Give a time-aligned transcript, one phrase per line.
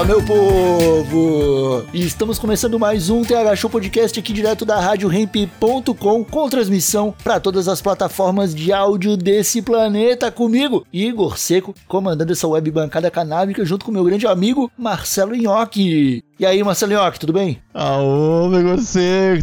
[0.00, 1.84] Fala, meu povo!
[1.92, 7.38] E estamos começando mais um TH Show Podcast aqui direto da RadioRamp.com com transmissão para
[7.38, 13.62] todas as plataformas de áudio desse planeta comigo, Igor Seco, comandando essa web bancada canábica
[13.62, 16.24] junto com meu grande amigo Marcelo Nhoque.
[16.38, 17.60] E aí, Marcelo Nhoque, tudo bem?
[17.72, 18.78] Aô, meu Igor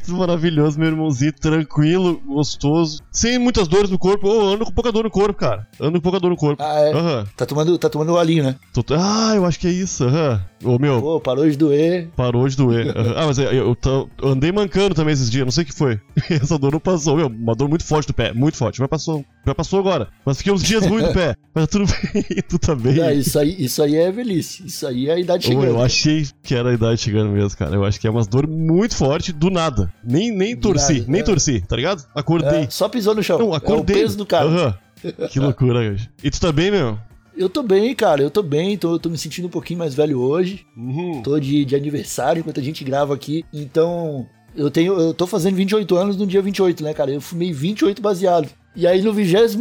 [0.05, 4.27] tudo maravilhoso, meu irmãozinho, tranquilo, gostoso, sem muitas dores no corpo.
[4.27, 5.65] Ô, ando com pouca dor no corpo, cara.
[5.79, 6.61] Ando com pouca dor no corpo.
[6.61, 6.93] Ah, é?
[6.93, 7.25] Aham.
[7.37, 8.55] Tá tomando, tá tomando olhinho, né?
[8.73, 10.41] Tô- Ah, eu acho que é isso, aham.
[10.63, 12.09] Ô, meu, Pô, parou de doer.
[12.15, 12.89] parou de doer.
[12.97, 13.13] Aham.
[13.15, 15.73] Ah, mas eu, eu tô- eu andei mancando também esses dias, não sei o que
[15.73, 15.99] foi.
[16.29, 18.79] Essa dor não passou, meu, uma dor muito forte do pé, muito forte.
[18.81, 20.09] Mas passou, já passou agora.
[20.25, 21.35] Mas fiquei uns dias ruim no pé.
[21.55, 22.99] Mas tudo bem, tu tá bem.
[23.01, 24.65] Ah, isso, aí, isso aí é velhice.
[24.65, 25.65] Isso aí é a idade Ô, chegando.
[25.67, 27.75] eu achei que era a idade chegando mesmo, cara.
[27.75, 29.91] Eu acho que é umas dor muito forte do nada.
[30.03, 31.23] Nem, nem Do torci, nada, nem é.
[31.23, 32.03] torci, tá ligado?
[32.13, 32.63] Acordei.
[32.63, 33.39] É, só pisou no chão.
[33.39, 33.95] Não, acordei.
[33.95, 34.45] É o peso do cara.
[34.45, 34.77] Aham.
[35.29, 36.09] Que loucura, hoje.
[36.23, 36.97] E tu tá bem, meu?
[37.37, 38.21] Eu tô bem, cara.
[38.21, 38.77] Eu tô bem.
[38.77, 40.65] Tô, tô me sentindo um pouquinho mais velho hoje.
[40.75, 41.21] Uhum.
[41.21, 43.45] Tô de, de aniversário enquanto a gente grava aqui.
[43.53, 44.99] Então, eu tenho.
[44.99, 47.11] Eu tô fazendo 28 anos no dia 28, né, cara?
[47.11, 48.49] Eu fumei 28 baseado.
[48.77, 49.57] E aí no 28,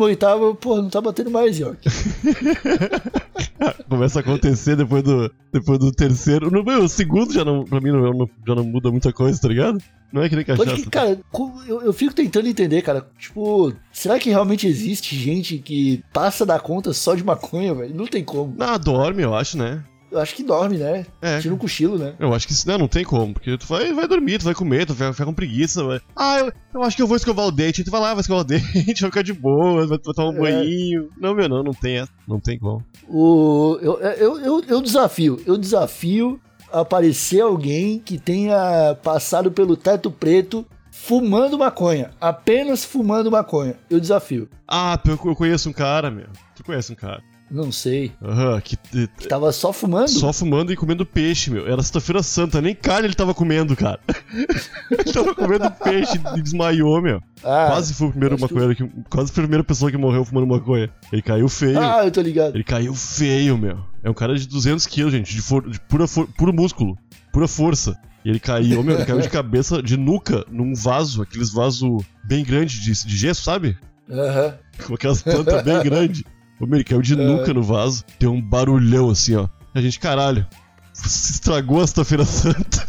[0.60, 1.88] pô, não tá batendo mais, York.
[3.88, 6.50] Começa a acontecer depois do, depois do terceiro.
[6.50, 9.40] No meu, o segundo já não, pra mim não, não- já não muda muita coisa,
[9.40, 9.78] tá ligado?
[10.12, 10.68] Não é que nem cachaça.
[10.68, 11.18] Pode que, cara,
[11.66, 13.06] eu, eu fico tentando entender, cara.
[13.18, 17.94] Tipo, será que realmente existe gente que passa da conta só de maconha, velho?
[17.94, 18.54] Não tem como.
[18.58, 19.82] Ah, dorme, eu acho, né?
[20.16, 21.04] Eu acho que dorme, né?
[21.20, 21.38] É.
[21.40, 22.14] Tira um cochilo, né?
[22.18, 24.86] Eu acho que não, não tem como, porque tu vai, vai dormir, tu vai comer,
[24.86, 26.00] tu vai ficar com preguiça, vai.
[26.16, 27.84] Ah, eu, eu acho que eu vou escovar o dente.
[27.84, 30.36] Tu vai lá, vai escovar o dente, vai ficar de boa, vai, vai tomar um
[30.36, 30.40] É.
[30.40, 31.10] banhinho.
[31.20, 32.10] Não, meu, não, não tem essa.
[32.26, 32.82] Não tem como.
[33.08, 36.40] O, eu, eu, eu, eu desafio, eu desafio
[36.72, 43.76] aparecer alguém que tenha passado pelo teto preto fumando maconha, apenas fumando maconha.
[43.90, 44.48] Eu desafio.
[44.66, 46.26] Ah, eu, eu conheço um cara, meu.
[46.54, 47.22] Tu conhece um cara.
[47.50, 48.12] Não sei.
[48.20, 50.08] Aham, que, que Que tava só fumando?
[50.10, 51.64] Só fumando e comendo peixe, meu.
[51.66, 54.00] Era sexta-feira santa, nem carne ele tava comendo, cara.
[54.90, 57.22] ele tava comendo peixe e desmaiou, meu.
[57.44, 59.00] Ah, quase foi o primeiro acho que- maconheiro que.
[59.08, 60.90] Quase foi a primeira pessoa que morreu fumando maconha.
[61.12, 61.78] Ele caiu feio.
[61.80, 62.54] Ah, eu tô ligado.
[62.56, 63.78] Ele caiu feio, meu.
[64.02, 66.98] É um cara de 200 quilos, gente, de, for- de pura for- puro músculo,
[67.32, 67.96] pura força.
[68.24, 72.44] E ele caiu, meu, ele caiu de cabeça, de nuca, num vaso, aqueles vasos bem
[72.44, 73.78] grandes de, de gesso, sabe?
[74.10, 74.54] Aham.
[74.84, 76.24] Com aquelas plantas bem grandes.
[76.60, 78.04] Ô, meu, ele caiu de nuca no vaso.
[78.18, 79.48] Deu um barulhão assim, ó.
[79.74, 80.46] A gente, caralho.
[80.92, 82.86] Se estragou a sexta-feira santa.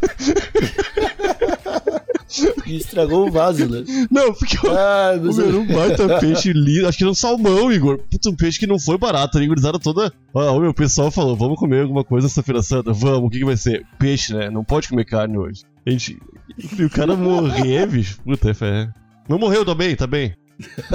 [2.66, 3.84] Estragou o vaso, né?
[4.12, 4.58] Não, porque.
[4.68, 6.88] Ah, O meu um baita peixe lindo.
[6.88, 7.98] Acho que era um salmão, Igor.
[8.10, 9.40] Puta, um peixe que não foi barato.
[9.46, 10.12] Gurizada toda.
[10.34, 12.92] Ó, o meu pessoal falou: vamos comer alguma coisa sexta-feira santa?
[12.94, 13.86] Vamos, o que, que vai ser?
[13.98, 14.50] Peixe, né?
[14.50, 15.64] Não pode comer carne hoje.
[15.86, 16.18] A gente.
[16.78, 18.20] E o cara morrer, bicho.
[18.24, 18.90] Puta, é fé.
[19.28, 20.34] Não morreu, tá bem, tá bem.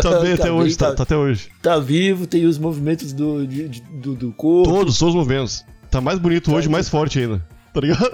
[0.02, 1.48] Tá bem Tá até bem, hoje, tá, tá- tá até hoje.
[1.62, 4.70] Tá vivo, tem os movimentos do, de- de- do, do corpo.
[4.70, 5.64] Todos, todos os movimentos.
[5.90, 7.44] Tá mais bonito hoje, mais forte ainda.
[7.72, 8.10] Tá ligado?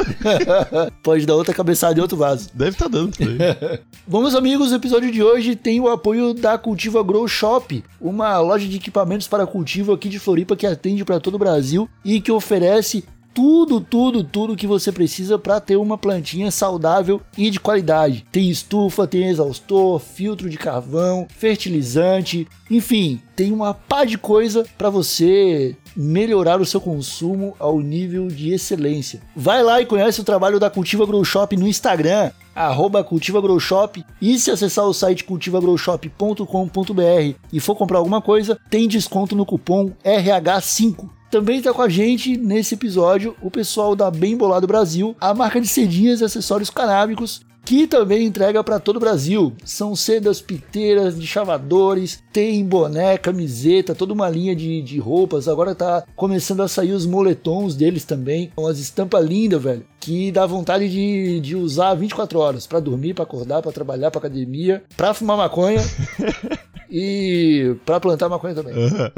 [1.03, 2.49] Pode dar outra cabeçada em outro vaso.
[2.55, 3.37] Deve tá dando também.
[4.07, 8.39] Bom, meus amigos, o episódio de hoje tem o apoio da Cultiva Grow Shop, uma
[8.39, 12.21] loja de equipamentos para cultivo aqui de Floripa que atende para todo o Brasil e
[12.21, 17.61] que oferece tudo, tudo, tudo que você precisa para ter uma plantinha saudável e de
[17.61, 18.27] qualidade.
[18.33, 24.91] Tem estufa, tem exaustor, filtro de carvão, fertilizante, enfim, tem uma pá de coisa para
[24.91, 29.23] você melhorar o seu consumo ao nível de excelência.
[29.35, 33.59] Vai lá e conhece o trabalho da Cultiva Grow Shop no Instagram, arroba Cultiva Grow
[33.59, 39.47] Shop, e se acessar o site cultivagrowshop.com.br e for comprar alguma coisa, tem desconto no
[39.47, 41.09] cupom RH5.
[41.31, 45.61] Também está com a gente nesse episódio o pessoal da Bem Bolado Brasil, a marca
[45.61, 49.53] de cedinhas e acessórios canábicos, que também entrega para todo o Brasil.
[49.63, 55.49] São sedas piteiras, de chavadores, tem boné, camiseta, toda uma linha de, de roupas.
[55.49, 58.51] Agora tá começando a sair os moletons deles também.
[58.57, 59.85] Umas estampas lindas, velho.
[60.01, 64.21] Que dá vontade de, de usar 24 horas para dormir, para acordar, para trabalhar, para
[64.21, 65.83] academia, para fumar maconha.
[66.91, 68.73] E para plantar maconha também.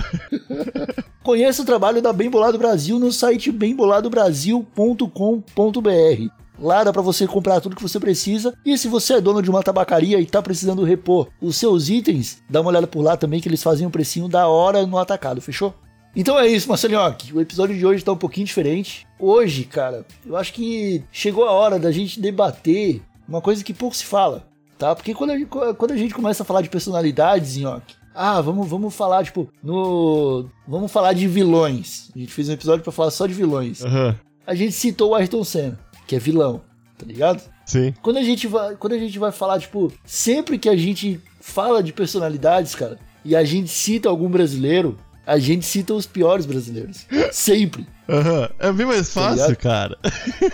[1.23, 6.40] Conheça o trabalho da Bem Bolado Brasil no site bemboladobrasil.com.br.
[6.61, 8.55] Lá dá pra você comprar tudo que você precisa.
[8.65, 12.43] E se você é dono de uma tabacaria e tá precisando repor os seus itens,
[12.49, 15.41] dá uma olhada por lá também que eles fazem um precinho da hora no atacado,
[15.41, 15.75] fechou?
[16.15, 17.33] Então é isso, Marcelinhoque.
[17.33, 19.07] O episódio de hoje tá um pouquinho diferente.
[19.19, 23.97] Hoje, cara, eu acho que chegou a hora da gente debater uma coisa que pouco
[23.97, 24.45] se fala,
[24.77, 24.95] tá?
[24.95, 28.69] Porque quando a gente, quando a gente começa a falar de personalidades, Nhoque, ah, vamos,
[28.69, 30.49] vamos falar, tipo, no.
[30.67, 32.11] Vamos falar de vilões.
[32.15, 33.85] A gente fez um episódio pra falar só de vilões.
[33.85, 34.17] Aham.
[34.47, 35.79] A gente citou o Ayrton Senna,
[36.11, 36.61] que é vilão,
[36.99, 37.41] tá ligado?
[37.65, 37.95] Sim.
[38.03, 41.85] Quando a gente vai, quando a gente vai falar, tipo, sempre que a gente fala
[41.85, 47.07] de personalidades, cara, e a gente cita algum brasileiro, a gente cita os piores brasileiros.
[47.31, 47.87] Sempre.
[48.09, 48.51] Aham.
[48.59, 49.57] É bem mais Tá fácil, ligado?
[49.59, 49.99] cara.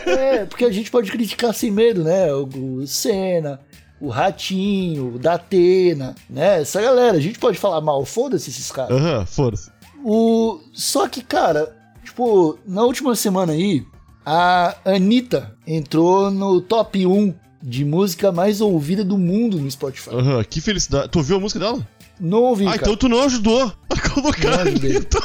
[0.04, 2.30] É, porque a gente pode criticar sem medo, né?
[2.34, 3.58] O, Senna,
[3.98, 6.60] o Ratinho, o Datena, né?
[6.60, 8.94] Essa galera, a gente pode falar mal, foda-se esses caras.
[8.94, 9.72] Aham, força.
[10.04, 10.60] O...
[10.74, 11.74] Só que, cara,
[12.04, 13.86] tipo, na última semana aí,
[14.26, 17.32] a Anitta entrou no top 1
[17.62, 20.10] de música mais ouvida do mundo no Spotify.
[20.10, 21.08] Aham, que felicidade.
[21.10, 21.86] Tu ouviu a música dela?
[22.18, 22.82] Não ouvi, ah, cara.
[22.82, 24.96] então tu não ajudou a colocar Não ajudei.
[24.96, 25.18] Anitta.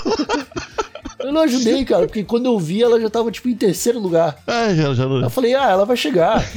[1.19, 4.37] Eu não ajudei, cara, porque quando eu vi, ela já tava, tipo, em terceiro lugar.
[4.45, 5.21] Ah, já, já não.
[5.21, 6.43] Eu falei, ah, ela vai chegar.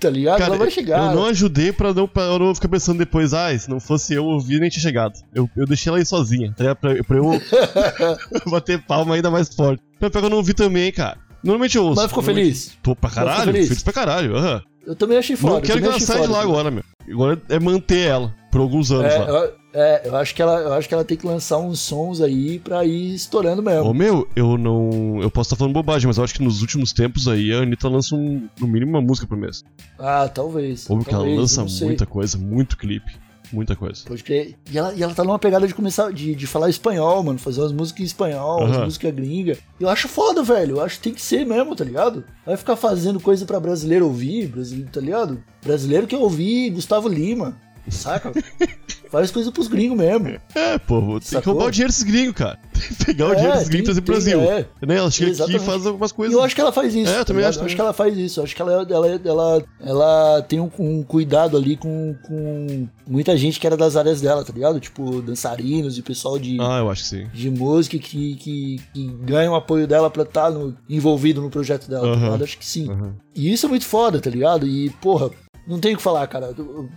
[0.00, 0.36] Tá ligado?
[0.36, 0.98] Cara, ela vai chegar.
[1.10, 4.12] eu não ajudei pra não, pra eu não ficar pensando depois, ah, se não fosse
[4.12, 5.14] eu ouvir, nem tinha chegado.
[5.34, 6.76] Eu, eu deixei ela aí sozinha, tá ligado?
[6.76, 7.40] Pra, pra eu
[8.50, 9.82] bater palma ainda mais forte.
[9.98, 11.16] Pra pegar eu não ouvi também, cara.
[11.42, 12.00] Normalmente eu ouço.
[12.00, 12.76] Mas ficou feliz?
[12.82, 13.68] Tô pra caralho, feliz?
[13.68, 14.62] feliz pra caralho, aham.
[14.86, 15.54] Eu também achei foda.
[15.54, 16.82] Não quero que ela saia de lá agora, meu.
[17.10, 19.26] Agora é manter ela por alguns anos É, lá.
[19.28, 22.22] eu, é, eu acho que ela, eu acho que ela tem que lançar uns sons
[22.22, 23.84] aí pra ir estourando mesmo.
[23.84, 25.20] Ô meu, eu não.
[25.20, 27.88] Eu posso estar falando bobagem, mas eu acho que nos últimos tempos aí a Anitta
[27.88, 29.62] lança um, no mínimo uma música por mês.
[29.98, 30.88] Ah, talvez.
[30.88, 33.12] Ou que ela lança muita coisa, muito clipe.
[33.52, 34.02] Muita coisa.
[34.06, 34.56] Pode crer.
[34.70, 37.38] E ela, e ela tá numa pegada de começar, de, de falar espanhol, mano.
[37.38, 38.84] Fazer umas músicas em espanhol, umas Aham.
[38.84, 39.56] músicas gringa.
[39.80, 40.76] Eu acho foda, velho.
[40.76, 42.24] Eu acho que tem que ser mesmo, tá ligado?
[42.44, 45.42] Vai ficar fazendo coisa pra brasileiro ouvir, brasileiro, tá ligado?
[45.64, 47.56] Brasileiro quer ouvir Gustavo Lima,
[47.88, 48.32] saca?
[49.10, 50.28] Faz coisa pros gringos mesmo.
[50.54, 51.52] É, pô, tem que Sacou?
[51.54, 52.58] roubar o dinheiro desses gringos, cara.
[52.72, 54.40] Tem que pegar o É, dinheiro desses gringos e trazer pro Brasil.
[54.40, 54.66] é.
[54.86, 54.96] Né?
[54.96, 55.64] Ela chega aqui e Exatamente.
[55.64, 56.34] faz algumas E coisas.
[56.36, 57.10] eu acho que ela faz isso.
[57.10, 58.40] É, eu tá também acho Eu acho que ela faz isso.
[58.40, 63.36] Eu acho que ela, ela, ela, ela tem um, um cuidado ali com, com muita
[63.36, 64.78] gente que era das áreas dela, tá ligado?
[64.80, 67.26] Tipo, dançarinos e pessoal de, Ah, eu acho que sim.
[67.32, 70.52] de música que, que, que ganham o apoio dela pra estar
[70.88, 72.24] envolvido no projeto dela, tá Aham.
[72.24, 72.44] ligado?
[72.44, 72.90] Acho que sim.
[72.90, 73.14] Aham.
[73.34, 74.66] E isso é muito foda, tá ligado?
[74.66, 75.30] E, porra,
[75.68, 76.54] não tem o que falar, cara.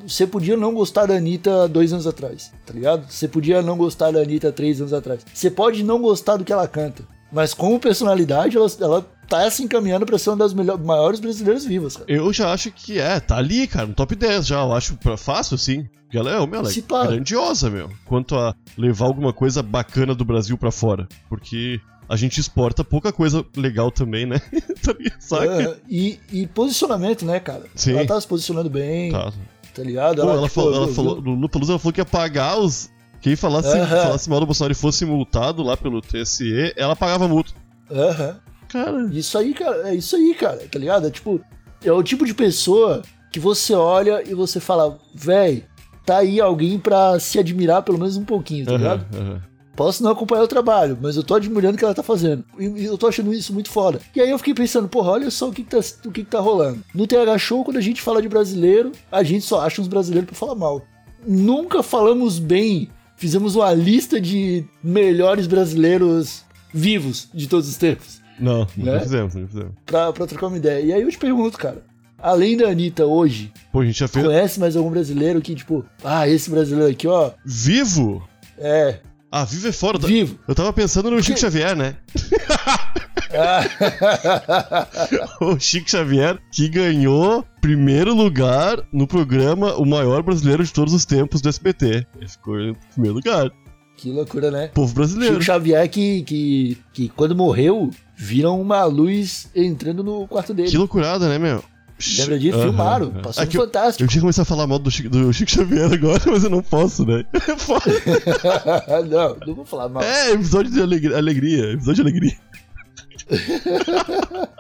[0.08, 3.12] Você podia não gostar da Anitta dois anos atrás, tá ligado?
[3.12, 5.26] Você podia não gostar da Anitta três anos atrás.
[5.34, 7.04] Você pode não gostar do que ela canta.
[7.32, 11.66] Mas como personalidade, ela, ela tá se encaminhando pra ser uma das melhor, maiores brasileiras
[11.66, 12.12] vivas, cara.
[12.12, 14.62] Eu já acho que é, tá ali, cara, no top 10 já.
[14.62, 15.88] Eu acho fácil, assim.
[16.04, 17.90] Porque ela é, meu, ela é grandiosa, meu.
[18.06, 21.08] Quanto a levar alguma coisa bacana do Brasil pra fora.
[21.30, 21.80] Porque
[22.12, 24.38] a gente exporta pouca coisa legal também, né?
[24.84, 24.94] Tá?
[25.20, 25.62] Saca?
[25.64, 27.64] É, e, e posicionamento, né, cara?
[27.76, 27.94] Sim.
[27.96, 29.32] Ela tá se posicionando bem, tá,
[29.74, 29.84] Tá.
[29.84, 30.22] ligado?
[30.22, 32.90] Pô, ela, tipo, falou, ela falou, no Luta Luz ela falou que ia pagar os.
[33.22, 34.02] Quem falasse, Aham.
[34.04, 37.52] falasse mal do Bolsonaro e fosse multado lá pelo TSE, ela pagava multa.
[37.92, 38.40] Aham.
[38.68, 41.06] Cara, Isso aí, cara, é isso aí, cara, tá ligado?
[41.08, 41.40] É tipo,
[41.84, 45.66] é o tipo de pessoa que você olha e você fala, véi,
[46.06, 49.06] tá aí alguém pra se admirar pelo menos um pouquinho, tá ligado?
[49.16, 49.42] aham.
[49.76, 52.44] Posso não acompanhar o trabalho, mas eu tô admirando o que ela tá fazendo.
[52.60, 54.00] E eu tô achando isso muito foda.
[54.16, 56.30] E aí eu fiquei pensando, porra, olha só o que, que, tá, o que, que
[56.30, 56.84] tá rolando.
[56.94, 60.28] No TH Show, quando a gente fala de brasileiro, a gente só acha uns brasileiros
[60.30, 60.82] pra falar mal.
[61.26, 66.44] Nunca falamos bem, fizemos uma lista de melhores brasileiros
[66.74, 69.00] vivos de todos os tempos Não, não Né?
[69.02, 69.72] fizemos, não fizemos.
[69.86, 70.82] pra, pra trocar uma ideia.
[70.84, 71.84] E aí eu te pergunto, cara,
[72.18, 74.26] além da Anitta hoje, Pô, a gente já fez.
[74.26, 78.28] conhece mais algum brasileiro que, tipo, ah, esse brasileiro aqui, ó, Vivo?
[78.58, 79.00] é,
[79.32, 79.98] Ah, vivo é fora.
[79.98, 80.38] Vivo.
[80.46, 81.96] Eu tava pensando no Chico Xavier, né?
[85.40, 91.06] O Chico Xavier que ganhou primeiro lugar no programa O Maior Brasileiro de Todos os
[91.06, 92.06] Tempos do SBT.
[92.18, 93.50] Ele ficou em primeiro lugar.
[93.96, 94.68] que loucura, né?
[94.74, 95.36] Povo brasileiro.
[95.36, 100.70] Chico Xavier que, que, que quando morreu, viram uma luz entrando no quarto dele.
[100.70, 101.64] Que loucurada, né, meu?
[102.20, 102.58] Lembra disso?
[102.58, 103.06] Aham, Filmaram.
[103.08, 103.22] aham.
[103.22, 104.04] Passou É que eu, Fantástico.
[104.04, 106.50] eu tinha que começar a falar mal do Chico, do Chico Xavier agora, mas eu
[106.50, 107.24] não posso, né?
[108.88, 110.04] É não, não vou falar mal.
[110.04, 111.72] É, episódio de alegria, alegria.
[111.74, 112.38] Episódio de alegria.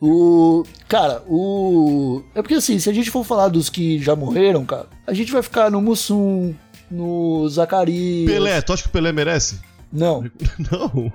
[0.00, 0.64] O.
[0.88, 2.22] Cara, o.
[2.34, 5.32] É porque assim, se a gente for falar dos que já morreram, cara, a gente
[5.32, 6.54] vai ficar no Mussum,
[6.90, 8.26] no Zacarias.
[8.30, 9.58] Pelé, tu acha que o Pelé merece?
[9.92, 10.24] Não,
[10.70, 11.12] Não.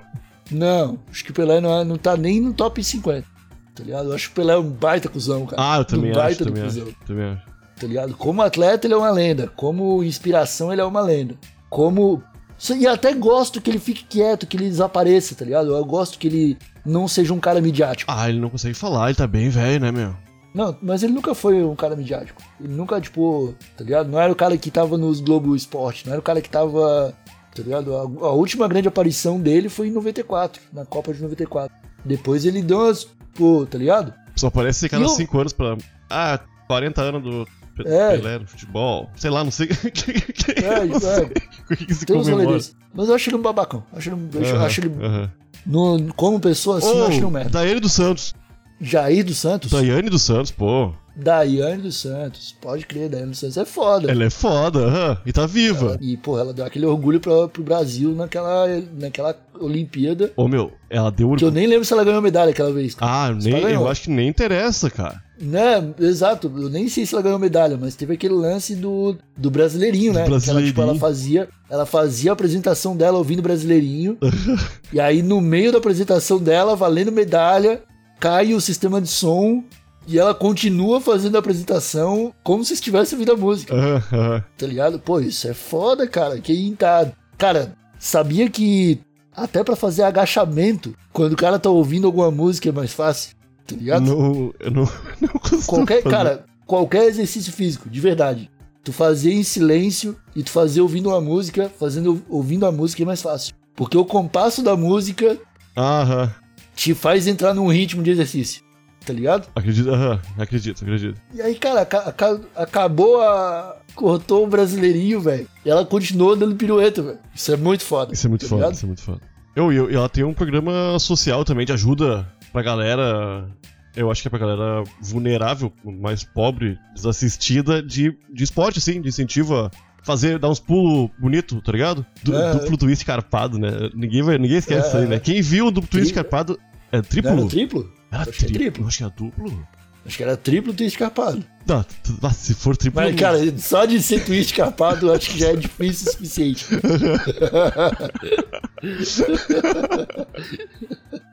[0.50, 1.00] não.
[1.12, 3.27] Acho que o Pelé não, é- não tá nem no top 50.
[3.75, 4.10] Tá ligado?
[4.10, 5.62] Eu acho que o Pelé é um baita cuzão, cara.
[5.62, 6.88] Ah, eu também acho, baita do também cuzão.
[6.88, 7.55] acho, também acho.
[7.79, 8.15] Tá ligado?
[8.15, 9.51] Como atleta, ele é uma lenda.
[9.55, 11.36] Como inspiração, ele é uma lenda.
[11.70, 12.24] Como
[12.72, 15.75] E até gosto que ele fique quieto, que ele desapareça, tá ligado?
[15.75, 18.10] Eu gosto que ele não seja um cara midiático.
[18.12, 20.15] Ah, ele não consegue falar, ele tá bem velho, né, meu?
[20.53, 22.41] Não, mas ele nunca foi um cara midiático.
[22.62, 24.10] Ele nunca, tipo, tá ligado?
[24.10, 27.13] Não era o cara que tava nos Globo Esporte, não era o cara que tava,
[27.53, 27.94] tá ligado?
[27.94, 31.75] A, a última grande aparição dele foi em 94, na Copa de 94.
[32.05, 33.05] Depois ele deu umas,
[33.36, 34.13] pô, tá ligado?
[34.36, 35.77] Só aparece cada E o- 5 anos pra.
[36.10, 37.48] Ah, 40 anos do
[37.86, 38.18] É.
[38.18, 39.10] Pelé no futebol.
[39.15, 39.68] Sei lá, não sei.
[40.56, 41.22] É, não sei é.
[41.22, 42.56] o que, que se Tem uns comemora.
[42.58, 42.75] desses.
[42.94, 43.84] Mas eu acho ele um babacão.
[43.94, 45.32] Acho ele, eu acho- Aham, acho ele aham.
[45.65, 47.50] no- como pessoa assim, eu acho ele um merda.
[47.50, 48.34] Daiane dos Santos.
[48.80, 49.72] Jair dos Santos.
[49.72, 50.94] Daiane dos Santos, pô.
[51.15, 52.55] Daiane dos Santos.
[52.62, 54.12] Pode crer, Daiane dos Santos é foda.
[54.12, 55.17] Ela é foda, aham.
[55.25, 55.98] E tá viva.
[56.01, 58.65] E, porra, ela deu aquele orgulho pra, pro Brasil naquela,
[59.00, 60.31] naquela Olimpíada.
[60.36, 61.51] Ô, meu, ela deu Que eu orgulho.
[61.51, 62.95] nem lembro se ela ganhou medalha aquela vez.
[63.00, 65.24] Ah, Você nem, eu acho que nem interessa, cara.
[65.39, 69.51] Né, exato, eu nem sei se ela ganhou medalha, mas teve aquele lance do, do
[69.51, 70.24] brasileirinho, né?
[70.24, 71.00] Do Que ela, tipo, ela brasileirinho.
[71.00, 74.17] fazia, ela fazia a apresentação dela ouvindo brasileirinho.
[74.93, 77.84] e aí, no meio da apresentação dela, valendo medalha,
[78.17, 79.62] cai o sistema de som
[80.07, 84.43] e ela continua fazendo a apresentação como se estivesse ouvindo a música, aham.
[84.57, 85.00] tá ligado?
[85.00, 86.39] Pô, isso é foda, cara.
[86.39, 87.12] Quem tá.
[87.38, 89.00] Cara, sabia que
[89.35, 93.35] até pra fazer agachamento, quando o cara tá ouvindo alguma música é mais fácil,
[93.67, 94.05] tá ligado?
[94.05, 94.83] Não, eu não,
[95.21, 95.65] não consigo.
[95.65, 96.15] Qualquer, fazer.
[96.15, 98.50] cara, qualquer exercício físico, de verdade.
[98.83, 103.05] Tu fazer em silêncio e tu fazer ouvindo uma música, fazendo ouvindo a música é
[103.05, 103.55] mais fácil.
[103.75, 105.38] Porque o compasso da música
[105.75, 106.31] Aham.
[106.75, 108.62] te faz entrar num ritmo de exercício.
[109.05, 109.47] Tá ligado?
[109.55, 110.19] Acredito, aham.
[110.38, 111.21] Acredito, acredito.
[111.33, 113.77] E aí, cara, aca- aca- acabou a.
[113.93, 115.47] Cortou o brasileirinho, velho.
[115.63, 117.19] E ela continuou dando pirueta, velho.
[117.33, 118.13] Isso é muito foda.
[118.13, 118.74] Isso é muito tá foda, ligado?
[118.75, 119.21] isso é muito foda.
[119.55, 123.47] Eu, eu, e ela tem um programa social também de ajuda pra galera.
[123.95, 129.07] Eu acho que é pra galera vulnerável, mais pobre, desassistida, de, de esporte, assim, de
[129.07, 129.71] incentivo a
[130.03, 132.05] fazer, dar uns pulos bonito, tá ligado?
[132.21, 132.53] Du, É.
[132.55, 133.69] Duplo twist carpado, né?
[133.95, 135.07] Ninguém, vai, ninguém esquece É, isso aí, é.
[135.07, 135.19] né?
[135.19, 136.59] Quem viu o duplo twist carpado
[136.91, 137.31] é Não triplo?
[137.31, 137.91] Era triplo?
[138.15, 138.57] Era Acho que é triplo.
[138.60, 138.84] triplo.
[138.84, 139.67] Eu acho que era duplo.
[140.05, 141.43] Acho que era triplo twist carpado.
[141.67, 141.89] Não, t-
[142.22, 143.01] ah, se for triplo.
[143.01, 146.12] Mas, não- cara, só de ser twist carpado, eu acho que já é difícil o
[146.13, 146.65] suficiente.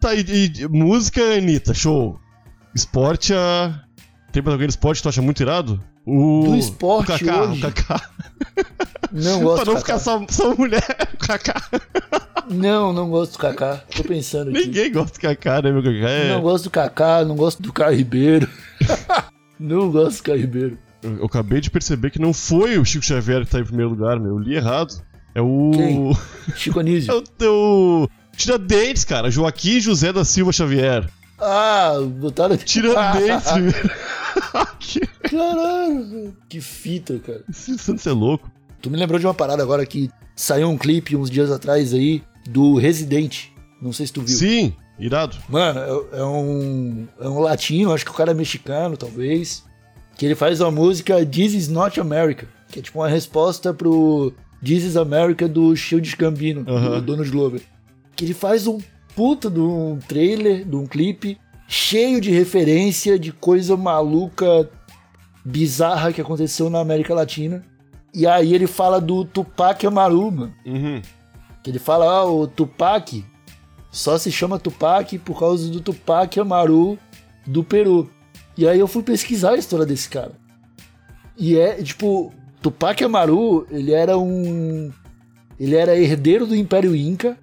[0.01, 2.19] Tá, e, e- música, Anitta, show.
[2.75, 3.81] Esporte, a...
[4.33, 5.83] tem mais alguém do esporte que tu acha muito irado?
[6.07, 6.43] O...
[6.47, 7.59] Do esporte o Kaká, hoje?
[7.59, 8.11] O Kaká.
[9.13, 10.85] Não pra gosto não do ficar só, só mulher,
[11.15, 11.63] o Kaká.
[12.51, 13.83] Não, não gosto do Kaká.
[13.95, 14.67] Tô pensando aqui.
[14.67, 16.11] Ninguém gosta do Kaká, né, meu Kaká?
[16.11, 16.33] É...
[16.33, 18.49] Não gosto do Kaká, não gosto do Caio Ribeiro.
[19.59, 20.79] não gosto do Caio Ribeiro.
[21.03, 23.91] Eu, eu acabei de perceber que não foi o Chico Xavier que tá em primeiro
[23.91, 24.33] lugar, meu.
[24.33, 24.95] Eu li errado.
[25.35, 25.71] É o...
[25.75, 26.13] Quem?
[26.57, 27.15] Chico É Anísio.
[27.17, 28.11] o teu...
[28.37, 29.31] Tiradentes, cara.
[29.31, 31.09] Joaquim José da Silva Xavier.
[31.41, 32.57] Ah, botaram...
[32.57, 33.91] Tiradentes primeiro.
[34.79, 35.01] que...
[35.29, 37.43] Caralho, que fita, cara.
[37.49, 38.51] Esse Santos é louco.
[38.81, 42.23] Tu me lembrou de uma parada agora que saiu um clipe uns dias atrás aí
[42.49, 43.53] do Residente.
[43.81, 44.37] Não sei se tu viu.
[44.37, 45.37] Sim, irado.
[45.49, 45.81] Mano,
[46.13, 49.65] é, é um, é um latino, acho que o cara é mexicano, talvez.
[50.17, 52.47] Que ele faz uma música This is Not America.
[52.69, 54.33] Que é tipo uma resposta pro
[54.65, 57.01] This is America do Shield Gambino, Aham.
[57.01, 57.61] do Donald Glover.
[58.15, 58.79] Que ele faz um
[59.17, 64.71] puta de um trailer, de um clipe, cheio de referência de coisa maluca,
[65.45, 67.65] bizarra que aconteceu na América Latina.
[68.15, 70.55] E aí ele fala do Tupac Amaru, mano.
[70.67, 71.03] Uhum.
[71.63, 73.25] Que ele fala, ah, o Tupac
[73.91, 76.99] só se chama Tupac por causa do Tupac Amaru
[77.47, 78.11] do Peru.
[78.57, 80.33] E aí eu fui pesquisar a história desse cara.
[81.37, 84.91] E é, tipo, Tupac Amaru, ele era um.
[85.59, 87.39] Ele era herdeiro do Império Inca,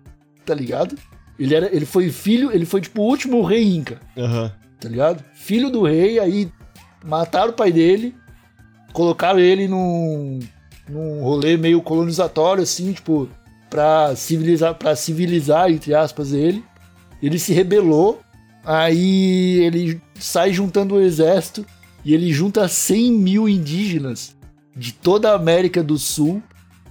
[0.46, 0.96] tá ligado?
[1.38, 4.52] Ele, era, ele foi filho, ele foi tipo o último rei Inca, Aham.
[4.80, 5.24] tá ligado?
[5.34, 6.52] Filho do rei, aí
[7.06, 8.14] mataram o pai dele,
[8.92, 10.40] colocaram ele num,
[10.90, 13.30] num rolê meio colonizatório, assim, tipo,
[13.70, 16.64] pra civilizar, pra civilizar, entre aspas, ele.
[17.22, 18.22] Ele se rebelou,
[18.64, 21.66] aí ele sai juntando o exército
[22.04, 24.36] e ele junta 100 mil indígenas
[24.76, 26.42] de toda a América do Sul,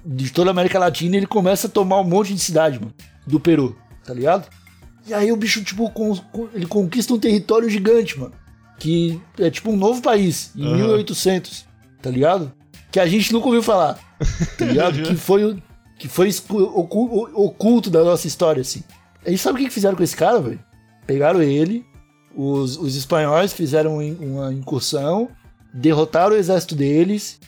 [0.04, 2.92] de toda a América Latina, e ele começa a tomar um monte de cidade, mano,
[3.26, 4.46] do Peru, tá ligado?
[5.06, 5.90] E aí o bicho, tipo,
[6.54, 8.32] ele conquista um território gigante, mano.
[8.78, 10.76] Que é tipo um novo país, em Aham.
[10.76, 11.66] 1800,
[12.02, 12.52] tá ligado?
[12.92, 13.98] Que a gente nunca ouviu falar,
[14.58, 15.00] tá ligado?
[15.08, 15.62] que foi, o-
[15.98, 16.30] que foi
[17.34, 18.82] oculto da nossa história, assim.
[19.26, 20.60] Aí sabe o que fizeram com esse cara, velho?
[21.06, 21.84] Pegaram ele,
[22.34, 25.28] os, os espanhóis fizeram uma incursão,
[25.74, 27.40] derrotaram o exército deles,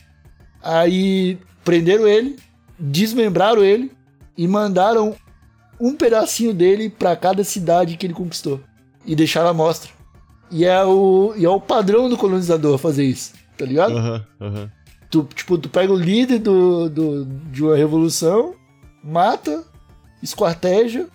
[0.63, 2.37] aí prenderam ele,
[2.79, 3.93] desmembraram ele
[4.37, 5.15] e mandaram
[5.79, 8.61] um pedacinho dele pra cada cidade que ele conquistou
[9.07, 9.91] e deixaram à mostra.
[10.51, 13.97] E é o, e é o padrão do colonizador fazer isso, tá ligado?
[13.97, 14.71] Aham, aham.
[15.11, 18.55] Tu, tipo, tu pega o líder do, do, de uma revolução
[19.03, 19.65] mata,
[20.23, 21.09] esquarteja.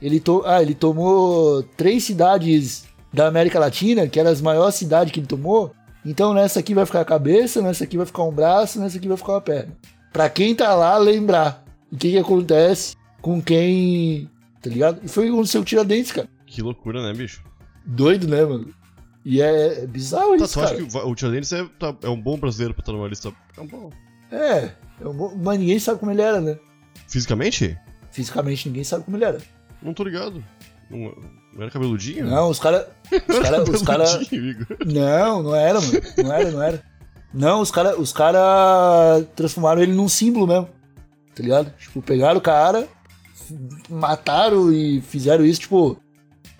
[0.00, 5.12] Ele, to ah, ele tomou três cidades da América Latina, que eram as maiores cidades
[5.12, 5.72] que ele tomou.
[6.04, 9.06] Então nessa aqui vai ficar a cabeça, nessa aqui vai ficar um braço, nessa aqui
[9.06, 9.76] vai ficar uma perna.
[10.12, 14.28] Pra quem tá lá lembrar o que, que acontece com quem.
[14.60, 15.00] Tá ligado?
[15.02, 16.28] E foi o seu Tiradentes, cara.
[16.46, 17.42] Que loucura, né, bicho?
[17.84, 18.72] Doido, né, mano?
[19.24, 20.86] E é, bizarro Tá, isso, tu acha cara.
[20.86, 23.32] que o Tiradentes é, tá- é um bom brasileiro pra estar numa lista?
[23.56, 23.90] É um bom.
[24.30, 26.58] É, é um bom- mas ninguém sabe como ele era, né?
[27.06, 27.78] Fisicamente?
[28.10, 29.38] Fisicamente ninguém sabe como ele era.
[29.82, 30.42] Não tô ligado.
[30.90, 30.98] Não,
[31.54, 32.26] não era cabeludinho?
[32.26, 32.86] Não, os caras.
[33.28, 33.68] Os caras.
[33.68, 34.04] Os cara,
[34.86, 36.00] não, não era, mano.
[36.18, 36.82] Não era, não era.
[37.32, 40.68] Não, os caras os cara transformaram ele num símbolo mesmo.
[41.34, 41.72] Tá ligado?
[41.78, 42.86] Tipo, pegaram o cara,
[43.88, 45.98] mataram e fizeram isso, tipo.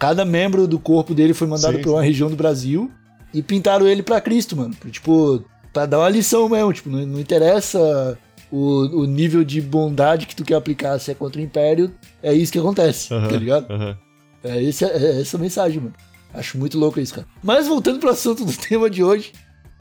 [0.03, 2.91] Cada membro do corpo dele foi mandado pra uma região do Brasil
[3.33, 4.75] e pintaram ele pra Cristo, mano.
[4.91, 6.73] Tipo, pra dar uma lição mesmo.
[6.73, 8.19] Tipo, não, não interessa
[8.51, 12.35] o, o nível de bondade que tu quer aplicar, se é contra o Império, é
[12.35, 13.73] isso que acontece, Aham, tá ligado?
[13.73, 13.97] aham.
[14.43, 15.95] É, esse, é essa a mensagem, mano.
[16.35, 17.27] Acho muito louco isso, cara.
[17.41, 19.31] Mas voltando pro assunto do tema de hoje,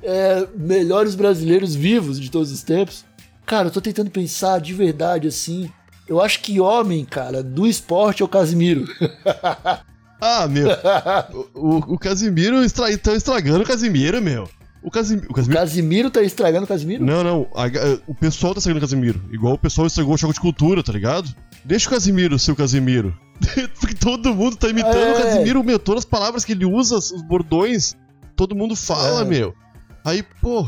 [0.03, 3.03] é, melhores brasileiros vivos de todos os tempos.
[3.43, 5.67] Cara, eu tô tentando pensar de verdade, assim.
[6.07, 8.85] Eu acho que homem, cara, do esporte é o Casimiro.
[10.21, 10.67] Ah, meu.
[11.55, 12.89] o, o, o Casimiro estra...
[12.91, 14.47] estão estragando o Casimiro, meu.
[14.83, 15.17] O, Casim...
[15.17, 15.59] o O Casimiro.
[15.59, 17.03] Casimiro tá estragando o Casimiro?
[17.05, 17.47] Não, não.
[17.55, 17.67] a-
[18.07, 19.21] o pessoal tá estragando o Casimiro.
[19.31, 21.29] Igual o pessoal estragou o choque de cultura, tá ligado?
[21.65, 23.15] Deixa o Casimiro ser o Casimiro.
[23.79, 25.11] Porque todo mundo tá imitando É.
[25.11, 25.77] o Casimiro, meu.
[25.79, 27.95] Todas as palavras que ele usa, os bordões,
[28.35, 29.25] todo mundo fala, É.
[29.25, 29.53] meu.
[30.05, 30.67] Aí, pô.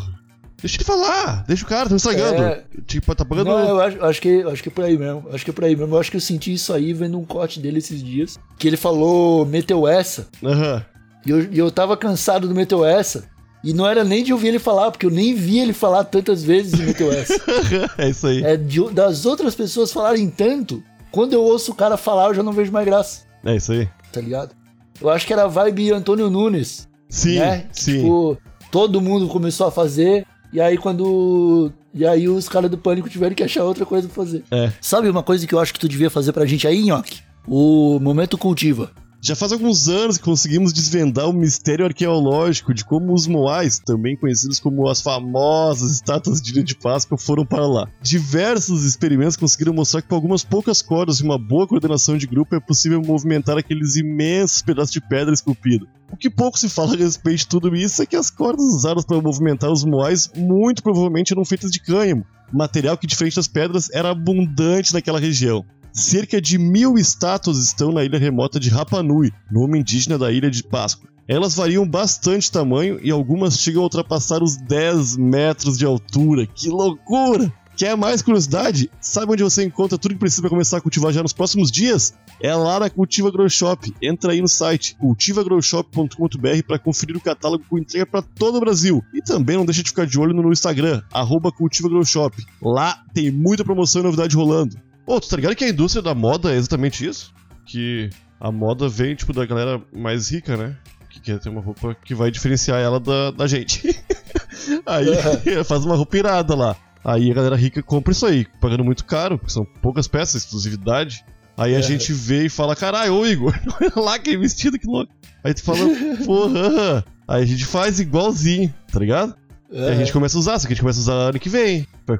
[0.63, 1.43] Deixa ele falar.
[1.47, 2.41] Deixa o cara, tá estragando.
[2.41, 2.63] É.
[2.87, 3.49] Tipo, tá pagando.
[3.49, 5.25] Não, eu acho, acho que, acho que é por aí mesmo.
[5.31, 5.93] Acho que é por aí mesmo.
[5.95, 8.39] Eu acho que eu senti isso aí vendo um corte dele esses dias.
[8.57, 10.27] Que ele falou, meteu essa.
[10.43, 10.83] Aham.
[11.25, 13.25] E eu, e eu tava cansado do Meteu essa.
[13.63, 16.43] E não era nem de ouvir ele falar, porque eu nem vi ele falar tantas
[16.43, 17.33] vezes em Meteu essa.
[17.97, 18.43] é isso aí.
[18.43, 22.43] É de- das outras pessoas falarem tanto, quando eu ouço o cara falar, eu já
[22.43, 23.87] não vejo mais graça, É isso aí.
[24.11, 24.53] tá ligado?
[24.99, 27.67] Eu acho que era a vibe Antônio Nunes, Sim, né?
[27.71, 28.01] sim.
[28.01, 28.37] Tipo,
[28.69, 31.71] todo mundo começou a fazer, e aí quando.
[31.93, 34.43] E aí os caras do pânico tiveram que achar outra coisa pra fazer.
[34.51, 34.71] É.
[34.79, 37.21] Sabe uma coisa que eu acho que tu devia fazer pra gente aí, Nhoque?
[37.47, 38.91] O Momento Cultiva.
[39.25, 44.17] Já faz alguns anos que conseguimos desvendar o mistério arqueológico de como os Moais, também
[44.17, 47.87] conhecidos como as famosas estátuas de Ilha de Páscoa, foram para lá.
[48.01, 52.53] Diversos experimentos conseguiram mostrar que com algumas poucas cordas e uma boa coordenação de grupo
[52.53, 55.87] é possível movimentar aqueles imensos pedaços de pedra esculpido.
[56.11, 59.05] O que pouco se fala a respeito de tudo isso é que as cordas usadas
[59.05, 63.89] para movimentar os Moais muito provavelmente eram feitas de cânhamo, material que, diferente das pedras,
[63.93, 65.65] era abundante naquela região.
[65.93, 70.49] Cerca de mil estátuas estão na ilha remota de Rapa Nui, nome indígena da ilha
[70.49, 71.07] de Páscoa.
[71.27, 76.47] Elas variam bastante tamanho e algumas chegam a ultrapassar os 10 metros de altura.
[76.47, 77.53] Que loucura!
[77.77, 78.89] Quer mais curiosidade?
[78.99, 82.15] Sabe onde você encontra tudo que precisa para começar a cultivar já nos próximos dias?
[82.41, 83.93] É lá na Cultiva Grow Shop.
[84.01, 89.03] Entra aí no site cultivagrowshop.com.br para conferir o catálogo com entrega para todo o Brasil.
[89.13, 92.35] E também não deixa de ficar de olho no Instagram, arroba Cultiva Grow Shop.
[92.59, 94.75] Lá tem muita promoção e novidade rolando.
[95.05, 97.33] Ô, tu tá ligado que a indústria da moda é exatamente isso?
[97.65, 100.75] Que a moda vem, tipo, da galera mais rica, né?
[101.09, 103.81] Que quer ter uma roupa que vai diferenciar ela da, da gente.
[104.85, 105.05] aí
[105.65, 106.75] faz uma roupa irada lá.
[107.03, 111.23] Aí a galera rica compra isso aí, pagando muito caro, porque são poucas peças, exclusividade.
[111.57, 111.81] Aí a É.
[111.81, 115.11] gente vê e fala, caralho, ô Igor, olha lá que vestido, que louco.
[115.43, 115.79] Aí tu fala,
[116.25, 117.05] porra.
[117.27, 119.35] Aí a gente faz igualzinho, tá ligado?
[119.71, 121.49] E a gente começa a usar, só que a gente começa a usar ano que
[121.49, 122.17] vem, vai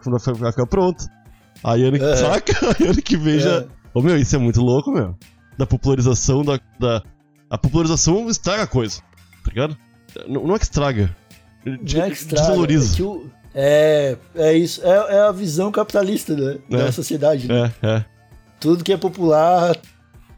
[0.52, 1.06] ficar pronto.
[1.64, 2.16] Aí ano que, É.
[2.16, 2.54] saca?
[2.80, 3.66] Aí ano que vem já.
[3.94, 5.16] Ô meu, isso é muito louco, meu.
[5.58, 6.60] Da popularização da.
[6.80, 7.02] da...
[7.50, 9.00] A popularização estraga a coisa,
[9.44, 9.78] tá ligado?
[10.28, 11.16] Não, não é que estraga.
[11.82, 12.94] De- Não é que estraga, Desvaloriza.
[12.94, 14.82] É, que o- é, é isso.
[14.84, 16.78] É, é a visão capitalista né, É.
[16.78, 17.48] da sociedade.
[17.48, 17.72] né?
[17.82, 18.06] É, é.
[18.60, 19.78] Tudo que é popular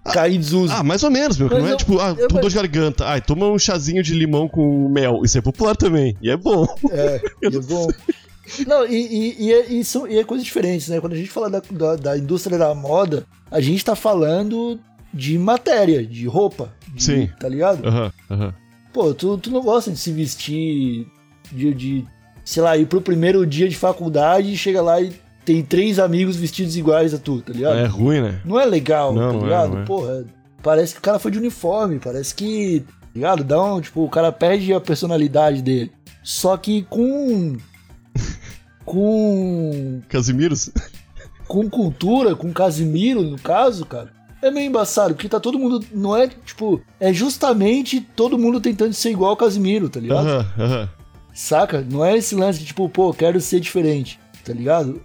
[0.04, 0.74] cai em desuso.
[0.74, 1.48] Ah, mais ou menos, meu.
[1.50, 3.06] Mas não é eu- tipo, ah, eu- tô dor de garganta.
[3.08, 5.22] Ai, toma um chazinho de limão com mel.
[5.24, 6.16] Isso é popular também.
[6.22, 6.68] E é bom.
[6.92, 7.88] É, e é bom.
[8.68, 11.00] Não, e, e, e, é, e são- e é coisa diferente, né?
[11.00, 14.80] Quando a gente fala da, da, da indústria da moda, a gente tá falando
[15.14, 16.72] de matéria, de roupa.
[16.94, 17.30] de- Sim.
[17.40, 17.86] Tá ligado?
[17.88, 18.54] Aham, aham.
[18.94, 21.08] Pô, tu, tu não gosta de se vestir
[21.52, 22.06] de, de,
[22.44, 25.12] sei lá, ir pro primeiro dia de faculdade e chega lá e
[25.44, 27.78] tem três amigos vestidos iguais a tu, tá ligado?
[27.78, 28.42] É ruim, né?
[28.46, 29.74] Não é legal, Não, tá não é, ligado?
[29.74, 29.86] não é.
[29.86, 30.26] Porra,
[30.64, 33.44] parece que o cara foi de uniforme, parece que, tá ligado?
[33.44, 35.92] Dá um, tipo, o cara perde a personalidade dele.
[36.24, 37.58] Só que com.
[38.86, 40.02] Com.
[40.08, 40.70] Casimiros?
[41.48, 44.14] com cultura, com Casimiro, no caso, cara.
[44.42, 45.84] É meio embaçado, porque tá todo mundo.
[45.92, 46.82] Não é, tipo.
[47.00, 50.28] É justamente todo mundo tentando ser igual ao Casimiro, tá ligado?
[50.28, 50.90] Aham, aham.
[51.34, 51.86] Saca?
[51.90, 55.02] Não é esse lance de tipo, pô, quero ser diferente, tá ligado?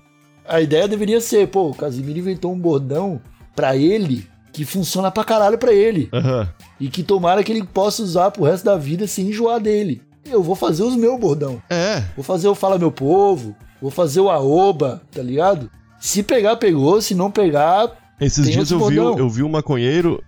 [0.47, 3.21] A ideia deveria ser, pô, o Casimiro inventou um bordão
[3.55, 6.09] pra ele que funciona pra caralho pra ele.
[6.13, 6.49] Aham.
[6.79, 10.03] E que tomara que ele possa usar pro resto da vida sem enjoar dele.
[10.25, 11.61] Eu vou fazer os meus bordão.
[11.69, 12.05] É.
[12.15, 13.57] Vou fazer o Fala Meu Povo.
[13.81, 15.71] Vou fazer o Aoba, tá ligado?
[15.99, 17.01] Se pegar, pegou.
[17.01, 17.91] Se não pegar,
[18.21, 20.23] Esses dias eu vi, eu vi um maconheiro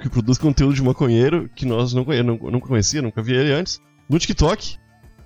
[0.00, 3.52] que produz conteúdo de maconheiro que nós não, conhe- não, nunca conhecia, nunca vi ele
[3.52, 4.76] antes, no TikTok,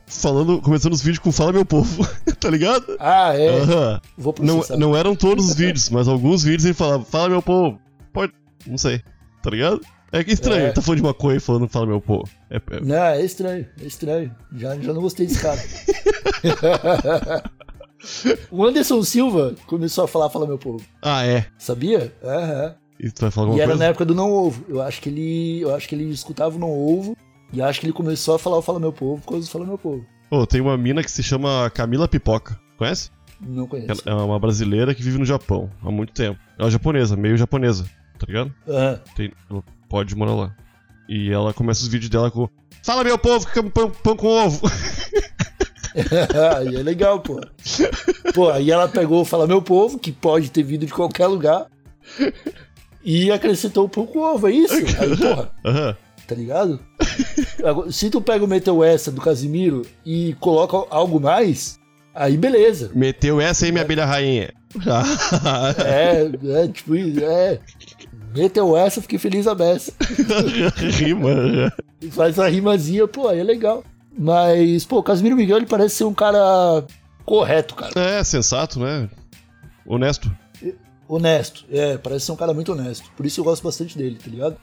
[0.06, 2.06] falando, começando os vídeos com Fala Meu Povo,
[2.40, 2.96] tá ligado?
[3.00, 3.60] ah, é.
[3.60, 4.00] Aham.
[4.18, 4.76] Vou Não, processar.
[4.78, 7.78] não eram todos os vídeos, mas alguns vídeos ele falava, Fala Meu Povo,
[8.12, 8.32] pode,
[8.66, 9.00] não sei,
[9.42, 9.80] tá ligado?
[10.14, 10.72] É que estranho, É.
[10.72, 12.28] tá falando de maconha e falando Fala Meu Povo.
[12.50, 14.34] É, é- Não, é estranho, é estranho.
[14.54, 15.58] Já, já não gostei desse cara.
[18.50, 20.84] o Anderson Silva começou a falar Fala Meu Povo.
[21.00, 21.46] Ah, é.
[21.58, 22.12] Sabia?
[22.22, 22.74] Aham.
[22.98, 24.64] E tu vai falar E era na época do Não Ovo.
[24.68, 25.60] Eu acho que ele.
[25.60, 27.16] Eu acho que ele escutava o Não Ovo.
[27.52, 29.66] E acho que ele começou a falar o Fala Meu Povo por causa do Fala
[29.66, 30.04] Meu Povo.
[30.30, 33.10] Pô, tem uma mina que se chama Camila Pipoca, conhece?
[33.40, 34.02] Não conheço.
[34.06, 36.38] Ela é uma brasileira que vive no Japão há muito tempo.
[36.58, 37.84] Ela é japonesa, meio japonesa,
[38.18, 38.54] tá ligado?
[38.66, 39.00] Aham.
[39.14, 40.56] Tem, ela pode morar lá.
[41.08, 42.48] E ela começa os vídeos dela com
[42.82, 44.60] Fala meu povo, que é pão, pão com ovo.
[46.56, 47.40] Aí é legal, pô.
[48.34, 51.66] Pô, aí ela pegou Fala Meu Povo, que pode ter vindo de qualquer lugar.
[53.04, 54.74] E acrescentou um pouco ovo, é isso?
[55.00, 55.50] Aí, porra.
[55.64, 55.96] Aham.
[56.26, 56.80] tá ligado?
[57.90, 61.78] Se tu pega o Metal essa do Casimiro e coloca algo mais,
[62.14, 62.90] aí beleza.
[62.94, 64.52] Meteu essa aí, minha abelha rainha.
[65.84, 66.30] É,
[66.62, 67.58] é tipo, é.
[68.34, 69.92] Metal essa, fiquei feliz a beça.
[70.76, 71.72] Rima.
[72.00, 73.84] E faz a rimazinha, pô, aí é legal.
[74.16, 76.84] Mas, pô, o Casimiro Miguel, ele parece ser um cara
[77.24, 77.92] correto, cara.
[77.98, 79.08] É, sensato, né?
[79.86, 80.30] Honesto.
[81.08, 81.64] Honesto.
[81.70, 83.10] É, parece ser um cara muito honesto.
[83.16, 84.56] Por isso eu gosto bastante dele, tá ligado?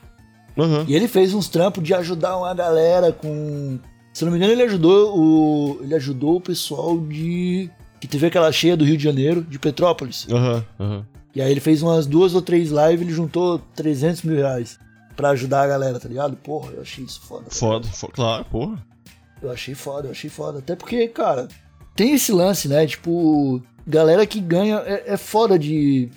[0.58, 0.86] Aham.
[0.88, 3.80] E ele fez uns trampos de ajudar uma galera com.
[4.14, 5.80] Se não me engano, ele ajudou o.
[5.84, 7.70] Ele ajudou o pessoal de.
[8.00, 10.28] Que teve aquela cheia do Rio de Janeiro, de Petrópolis.
[10.30, 11.06] Aham, aham.
[11.36, 14.80] E aí ele fez umas duas ou três lives, ele juntou 300 mil reais
[15.16, 16.36] pra ajudar a galera, tá ligado?
[16.38, 17.46] Porra, eu achei isso foda.
[17.50, 18.84] Foda, foda, claro, porra.
[19.42, 20.60] Eu achei foda, eu achei foda.
[20.60, 21.48] Até porque, cara,
[21.96, 22.86] tem esse lance, né?
[22.86, 24.78] Tipo, galera que ganha.
[24.86, 26.10] É, é foda de.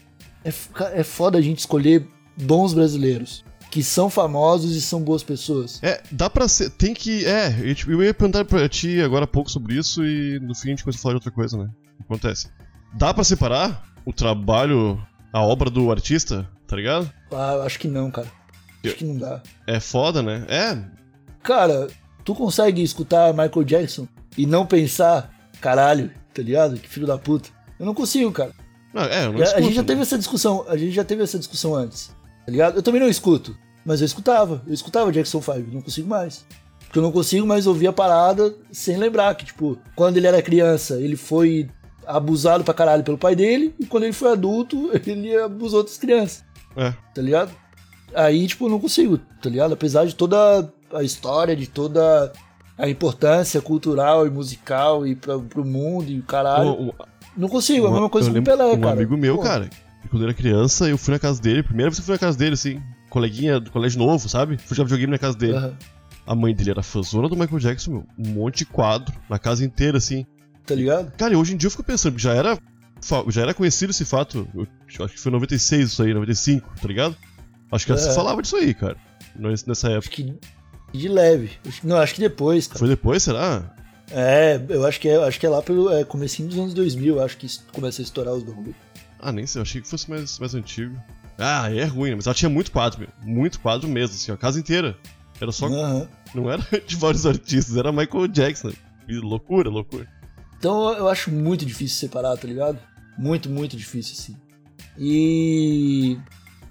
[0.44, 0.52] É,
[1.00, 2.06] é foda a gente escolher
[2.36, 3.44] bons brasileiros.
[3.70, 5.82] Que são famosos e são boas pessoas.
[5.82, 6.70] É, dá pra ser.
[6.70, 7.24] Tem que.
[7.24, 10.54] É, eu, tipo, eu ia perguntar pra ti agora há pouco sobre isso e no
[10.54, 11.70] fim a gente começa a falar de outra coisa, né?
[12.00, 12.48] Acontece?
[12.94, 15.00] Dá pra separar o trabalho,
[15.32, 17.10] a obra do artista, tá ligado?
[17.32, 18.28] Ah, eu acho que não, cara.
[18.84, 19.40] Acho que não dá.
[19.66, 20.44] É foda, né?
[20.48, 20.76] É,
[21.42, 21.88] Cara,
[22.24, 24.06] tu consegue escutar Michael Jackson
[24.36, 25.30] e não pensar,
[25.60, 26.76] caralho, tá ligado?
[26.76, 27.48] Que filho da puta.
[27.78, 28.52] Eu não consigo, cara.
[28.94, 29.86] Não, é, eu não a, a escuto, gente já né?
[29.88, 32.08] teve essa discussão, a gente já teve essa discussão antes,
[32.44, 32.76] tá ligado?
[32.76, 36.44] Eu também não escuto, mas eu escutava, eu escutava Jackson 5, não consigo mais.
[36.84, 40.42] Porque eu não consigo mais ouvir a parada sem lembrar que, tipo, quando ele era
[40.42, 41.70] criança, ele foi
[42.06, 46.44] abusado pra caralho pelo pai dele, e quando ele foi adulto, ele abusou das crianças,
[46.76, 46.92] É.
[47.14, 47.50] tá ligado?
[48.14, 49.72] Aí, tipo, eu não consigo, tá ligado?
[49.72, 52.32] Apesar de toda a história, de toda
[52.78, 56.70] a importância cultural e musical e pra, pro mundo e o caralho.
[56.70, 56.92] Um- um-
[57.36, 58.92] não consigo, é a mesma coisa com o Pelé, um cara.
[58.94, 59.68] amigo meu, Pô, cara,
[60.02, 62.14] que quando eu era criança, eu fui na casa dele, primeira vez que eu fui
[62.14, 64.58] na casa dele, assim, coleguinha do colégio novo, sabe?
[64.58, 65.56] Fui jogar videogame na casa dele.
[65.56, 65.74] aham,
[66.26, 68.06] A mãe dele era fãzona do Michael Jackson, meu.
[68.18, 70.24] Um monte de quadro na casa inteira, assim.
[70.64, 71.10] tá ligado?
[71.16, 72.56] Cara, e hoje em dia eu fico pensando, já era,
[73.28, 74.46] já era conhecido esse fato.
[74.54, 74.66] Eu
[75.04, 77.16] acho que foi em 96 isso aí, 95, tá ligado?
[77.72, 78.14] Acho que já se É.
[78.14, 78.96] falava disso aí, cara.
[79.34, 80.10] Ness- Nessa Acho época.
[80.14, 80.34] que
[80.98, 81.50] de leve.
[81.82, 82.78] Não, acho que depois, cara.
[82.78, 83.74] Foi depois, será?
[84.10, 87.16] É, eu acho que é, acho que é lá pelo é, comecinho dos anos 2000,
[87.16, 88.74] eu acho que começa a estourar os bagulho.
[89.18, 90.96] Ah, nem sei, eu achei que fosse mais, mais antigo.
[91.38, 92.16] Ah, é ruim, né?
[92.16, 93.08] Mas ela tinha muito quadro.
[93.22, 94.96] Muito quadro mesmo, assim, a casa inteira.
[95.40, 95.66] Era só.
[95.66, 96.08] Aham.
[96.34, 98.72] Não era de vários artistas, era Michael Jackson.
[99.08, 100.06] Loucura, loucura.
[100.58, 102.78] Então eu acho muito difícil separar, tá ligado?
[103.18, 104.36] Muito, muito difícil, assim.
[104.98, 106.18] E.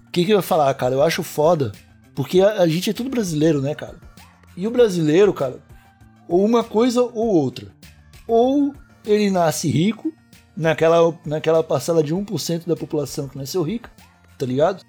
[0.08, 0.94] O que, que eu ia falar, cara?
[0.94, 1.72] Eu acho foda.
[2.14, 3.96] Porque a, a gente é tudo brasileiro, né, cara?
[4.56, 5.60] E o brasileiro, cara,
[6.28, 7.68] ou uma coisa ou outra.
[8.28, 8.74] Ou
[9.06, 10.14] ele nasce rico,
[10.56, 13.90] naquela, naquela parcela de 1% da população que nasceu rica,
[14.38, 14.84] tá ligado?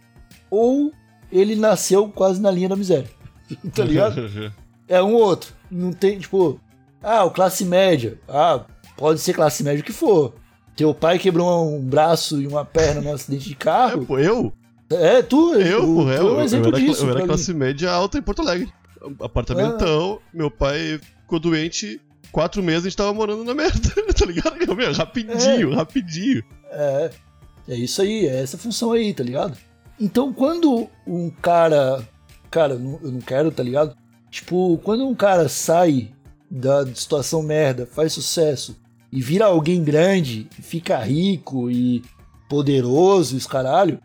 [0.50, 0.92] Ou
[1.30, 3.08] ele nasceu quase na linha da miséria,
[3.74, 4.52] tá ligado?
[4.86, 5.54] É um ou outro.
[5.70, 6.60] Não tem, tipo,
[7.02, 8.18] ah, o classe média.
[8.28, 8.64] Ah,
[8.96, 10.34] pode ser classe média o que for.
[10.76, 14.04] Teu pai quebrou um braço e uma perna num acidente de É, carro.
[14.06, 14.52] pô, eu?
[14.90, 17.04] É, tu, Eu, tu, pô, tu eu, é um eu, exemplo era, disso.
[17.06, 18.70] eu era classe média alta em Porto Alegre.
[19.20, 20.28] Apartamentão, Ah.
[20.32, 23.78] meu pai ficou doente, quatro meses a gente tava morando na merda,
[24.16, 24.74] tá ligado?
[24.76, 26.42] Meu, rapidinho, rapidinho.
[26.70, 27.10] É,
[27.68, 29.56] é isso aí, é essa função aí, tá ligado?
[30.00, 32.06] Então, quando um cara.
[32.50, 33.96] Cara, eu não- quero, tá ligado?
[34.30, 36.10] Tipo, quando um cara sai
[36.50, 38.76] da situação merda, faz sucesso
[39.10, 42.02] e vira alguém grande, fica rico e
[42.48, 43.98] poderoso, os caralho,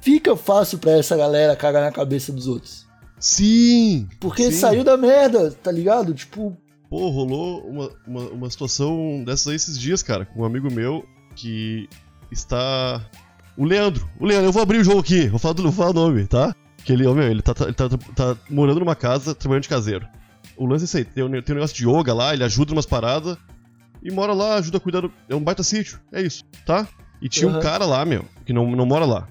[0.00, 2.86] fica fácil pra essa galera cagar na cabeça dos outros.
[3.22, 4.08] Sim!
[4.18, 4.58] Porque sim.
[4.58, 6.12] saiu da merda, tá ligado?
[6.12, 6.56] Tipo,
[6.90, 11.06] Pô, rolou uma, uma, uma situação dessas aí esses dias, cara, com um amigo meu
[11.36, 11.88] que
[12.30, 13.00] está.
[13.56, 14.08] O Leandro.
[14.18, 16.26] O Leandro, eu vou abrir o jogo aqui, vou falar, do, vou falar o nome,
[16.26, 16.54] tá?
[16.84, 19.68] Que ele, ó, meu, ele tá, tá, ele tá, tá morando numa casa, trabalhando de
[19.68, 20.06] caseiro.
[20.56, 22.72] O lance é esse aí, tem, um- tem um negócio de yoga lá, ele ajuda
[22.72, 23.38] umas paradas
[24.02, 25.12] e mora lá, ajuda a cuidar do.
[25.28, 26.88] É um baita sítio, é isso, tá?
[27.22, 27.60] E tinha um Aham.
[27.60, 29.28] cara lá, meu, que não, não mora lá,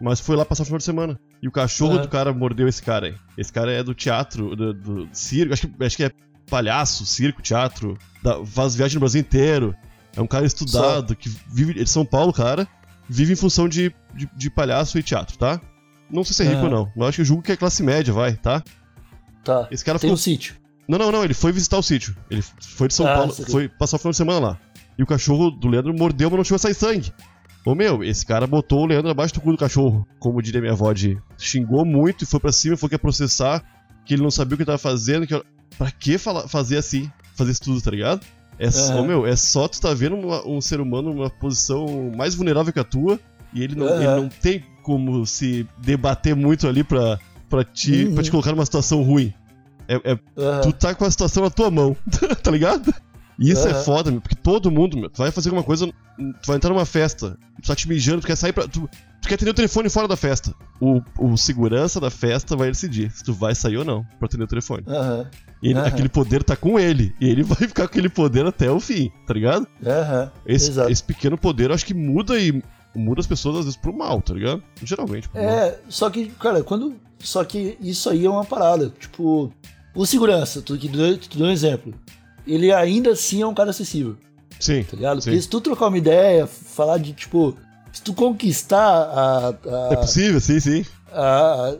[0.00, 1.18] mas foi lá passar o final de semana.
[1.42, 2.02] E o cachorro Aham.
[2.02, 3.14] do cara mordeu esse cara aí.
[3.36, 6.12] Esse cara é do teatro, do, do circo, acho que, acho que é
[6.48, 9.74] palhaço, circo, teatro, dá, faz viagem no Brasil inteiro.
[10.14, 11.80] É um cara estudado, que vive.
[11.80, 12.68] É de São Paulo, cara.
[13.08, 15.60] Vive em função de, de, de palhaço e teatro, tá?
[16.08, 16.64] Não sei se é rico Aham.
[16.66, 16.92] ou não.
[16.94, 18.62] Mas acho que eu julgo que é classe média, vai, tá?
[19.42, 19.66] tá.
[19.70, 20.14] Esse cara Tem ficou.
[20.14, 20.54] um sítio.
[20.86, 22.14] Não, não, não, ele foi visitar o sítio.
[22.30, 24.58] Ele foi de São Ah, Paulo, foi passar o final de semana lá.
[24.98, 27.12] E o cachorro do Leandro mordeu, mas não chegou a sair sangue.
[27.64, 30.72] Ô meu, esse cara botou o Leandro abaixo do cu do cachorro, como diria minha
[30.72, 33.62] avó, de xingou muito e foi pra cima, foi que ia processar,
[34.04, 35.40] que ele não sabia o que tava fazendo, que
[35.78, 38.20] pra que fala- fazer assim, fazer isso tudo, tá ligado?
[38.58, 39.06] É só, Aham.
[39.06, 42.80] meu, é só tu tá vendo uma- um ser humano numa posição mais vulnerável que
[42.80, 43.18] a tua,
[43.54, 43.96] e ele não, Aham.
[43.96, 48.14] ele não tem como se debater muito ali pra, pra, te, Uhum.
[48.14, 49.32] pra te colocar numa situação ruim.
[49.88, 50.18] É, é
[50.62, 51.96] tu tá com a situação na tua mão,
[52.42, 52.92] tá ligado?
[53.38, 53.82] E isso é Aham.
[53.82, 56.84] foda, meu, porque todo mundo, meu, tu vai fazer alguma coisa, tu vai entrar numa
[56.86, 58.68] festa, tu tá te mijando, tu quer sair pra.
[58.68, 58.88] Tu,
[59.20, 60.54] tu quer atender o telefone fora da festa.
[60.80, 64.44] O, o segurança da festa vai decidir se tu vai sair ou não pra atender
[64.44, 64.84] o telefone.
[64.86, 65.30] Aham.
[65.62, 65.86] E Aham.
[65.86, 69.10] aquele poder tá com ele, e ele vai ficar com aquele poder até o fim,
[69.26, 69.66] tá ligado?
[69.84, 70.30] Aham.
[70.44, 70.90] Esse, Exato.
[70.90, 72.62] esse pequeno poder eu acho que muda e
[72.94, 74.62] muda as pessoas às vezes pro mal, tá ligado?
[74.82, 75.50] Geralmente pro mal.
[75.50, 76.94] É, só que, cara, quando.
[77.18, 78.92] Só que isso aí é uma parada.
[78.98, 79.52] Tipo,
[79.94, 81.94] o segurança, tu, deu, tu deu um exemplo.
[82.46, 84.16] Ele ainda assim é um cara acessível,
[84.58, 84.82] Sim.
[84.84, 85.20] tá ligado?
[85.20, 85.30] Sim.
[85.30, 87.56] Porque se tu trocar uma ideia, falar de, tipo.
[87.92, 89.48] Se tu conquistar a.
[89.50, 90.84] a- É possível, sim, sim.
[91.12, 91.74] a-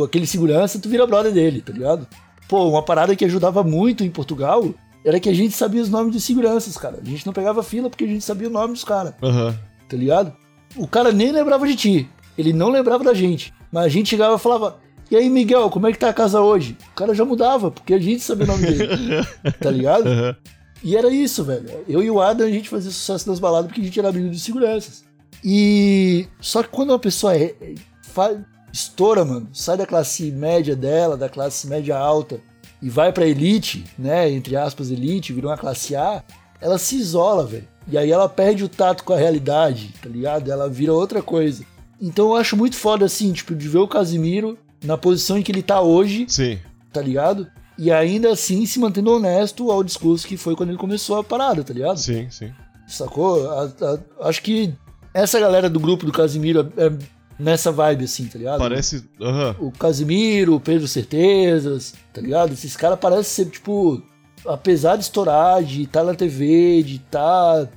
[0.00, 2.06] a- aquele segurança, tu vira brother dele, tá ligado?
[2.48, 4.64] Pô, uma parada que ajudava muito em Portugal
[5.04, 6.98] era que a gente sabia os nomes dos seguranças, cara.
[7.00, 9.56] A gente não pegava fila porque a gente sabia o nome dos caras, Aham.
[9.88, 10.32] tá ligado?
[10.76, 13.52] O cara nem lembrava de ti, ele não lembrava da gente.
[13.70, 14.78] Mas a gente chegava e falava:
[15.10, 16.76] E aí, Miguel, como é que tá a casa hoje?
[16.92, 18.88] O cara já mudava, porque a gente sabia o nome dele,
[19.60, 20.06] tá ligado?
[20.08, 20.36] Aham.
[20.82, 21.68] E era isso, velho.
[21.88, 24.28] Eu e o Adam, a gente fazia sucesso nas baladas porque a gente era amigo
[24.28, 25.04] de seguranças.
[25.44, 26.26] E.
[26.40, 28.36] Só que quando uma pessoa é, é- fa-
[28.72, 32.40] estoura, mano, sai da classe média dela, da classe média alta,
[32.82, 34.28] e vai pra elite, né?
[34.30, 36.22] Entre aspas, elite, virou uma classe A,
[36.60, 37.66] ela se isola, velho.
[37.88, 40.50] E aí ela perde o tato com a realidade, tá ligado?
[40.50, 41.64] Ela vira outra coisa.
[42.00, 45.50] Então eu acho muito foda, assim, tipo, de ver o Casimiro na posição em que
[45.52, 46.58] ele tá hoje, Sim.
[46.92, 47.46] tá ligado?
[47.78, 51.62] E ainda assim se mantendo honesto ao discurso que foi quando ele começou a parada,
[51.62, 51.98] tá ligado?
[51.98, 52.50] Sim, sim.
[52.86, 53.50] Sacou?
[53.50, 54.72] A- a- acho que
[55.12, 56.92] essa galera do grupo do Casimiro é, é
[57.38, 58.58] nessa vibe, assim, tá ligado?
[58.58, 59.04] Parece.
[59.20, 59.56] Aham.
[59.58, 62.52] O Casimiro, o Pedro Certezas, tá ligado?
[62.52, 64.00] Esses caras parecem ser, tipo,
[64.46, 67.68] apesar de estourar, de estar na TV, de estar.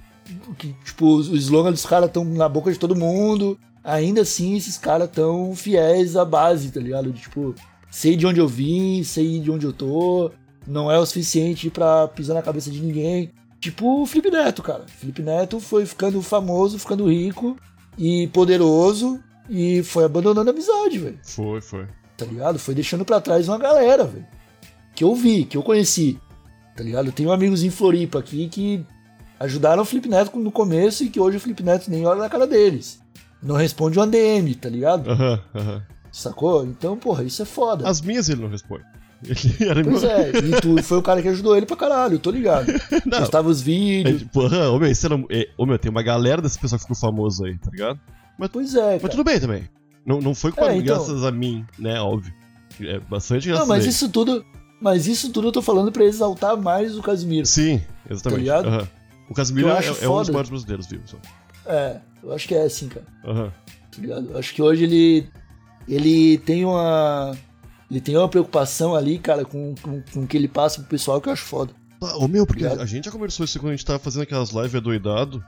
[0.57, 3.57] que, tipo, os os slogans dos caras estão na boca de todo mundo.
[3.89, 7.12] Ainda assim, esses caras tão fiéis à base, tá ligado?
[7.12, 7.56] De, tipo,
[7.89, 10.32] sei de onde eu vim, sei de onde eu tô,
[10.67, 13.32] não é o suficiente pra pisar na cabeça de ninguém.
[13.60, 14.86] Tipo o Felipe Neto, cara.
[14.88, 17.58] Felipe Neto foi ficando famoso, ficando rico
[17.97, 21.88] e poderoso e foi abandonando a amizade, velho Foi, foi.
[22.15, 22.60] tá ligado?
[22.60, 24.25] Foi deixando pra trás uma galera, velho.
[24.95, 26.19] Que eu vi, que eu conheci,
[26.75, 27.08] tá ligado?
[27.08, 28.86] Eu tenho amigos em Floripa aqui que
[29.39, 32.30] ajudaram o Felipe Neto no começo e que hoje o Felipe Neto nem olha na
[32.30, 33.02] cara deles.
[33.41, 35.10] Não responde um ADM, tá ligado?
[35.10, 35.84] Aham, aham.
[36.12, 36.65] Sacou?
[36.65, 37.88] Então, porra, isso é foda.
[37.88, 38.84] As minhas ele não responde.
[39.21, 42.13] Ele era Pois meu- é, e tu foi o cara que ajudou ele pra caralho,
[42.15, 42.67] eu tô ligado.
[43.06, 44.19] Não, Postava os é, vídeos.
[44.21, 46.95] tipo, aham, ô meu, era, é, ô meu, tem uma galera desse pessoal que ficou
[46.95, 47.99] famoso aí, tá ligado?
[48.49, 49.12] Pois é, Mas cara.
[49.12, 49.69] tudo bem também.
[50.06, 50.95] Não, não foi com É, então.
[50.95, 51.99] graças a mim, né?
[51.99, 52.34] Óbvio.
[52.80, 53.89] É bastante graças Não, mas a ele.
[53.89, 54.45] isso tudo.
[54.82, 57.45] Mas isso tudo eu tô falando pra exaltar mais o Casimiro.
[57.45, 58.23] Sim, exatamente.
[58.47, 58.67] Tá ligado?
[58.69, 58.88] aham.
[59.30, 61.13] O Casimiro é, é um dos maiores brasileiros vivos.
[61.65, 63.05] É, eu acho que é assim, cara.
[63.25, 63.51] Aham.
[63.91, 64.32] tá ligado?
[64.32, 65.29] Eu Acho que hoje ele
[65.88, 67.36] ele tem uma
[67.89, 71.19] ele tem uma preocupação ali, cara, com, com, com o que ele passa pro pessoal
[71.19, 71.73] que eu acho foda.
[72.01, 72.82] Ah, Ô meu, porque Ligado?
[72.82, 75.43] a gente já conversou isso quando a gente tava fazendo aquelas lives adoidado.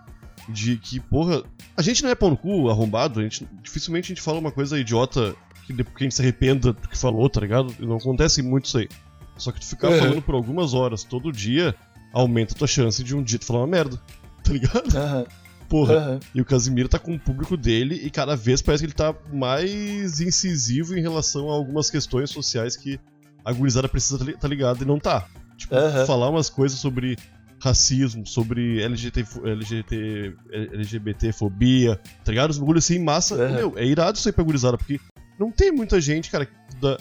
[0.50, 1.44] De que, porra,
[1.78, 4.52] a gente não é pau no cu, arrombado, a gente, dificilmente a gente fala uma
[4.52, 5.36] coisa idiota
[5.68, 7.74] que depois que a gente se arrependa do que falou, tá ligado?
[7.80, 8.90] Não acontece muito isso aí.
[9.38, 10.00] Só que tu ficar Uhum.
[10.00, 11.76] falando por algumas horas todo dia
[12.12, 14.02] aumenta a tua chance de um dia tu falar uma merda,
[14.44, 14.98] tá ligado?
[14.98, 15.26] Aham,
[15.72, 15.94] Porra.
[15.96, 16.20] aham.
[16.36, 19.16] E o Casimiro tá com o público dele e cada vez parece que ele tá
[19.34, 23.00] mais incisivo em relação a algumas questões sociais que
[23.44, 25.26] a gurizada precisa tá tá ligado e não tá.
[25.58, 26.06] Tipo, Aham.
[26.06, 27.18] falar umas coisas sobre
[27.64, 30.34] racismo, sobre LGBT, LGBT,
[30.74, 32.50] LGBTfobia, tá ligado?
[32.52, 33.36] Os bagulhos assim, massa.
[33.42, 33.52] É.
[33.56, 35.00] Meu, é irado isso aí pra gurizada, porque
[35.40, 36.48] não tem muita gente, cara,
[36.82, 36.98] da-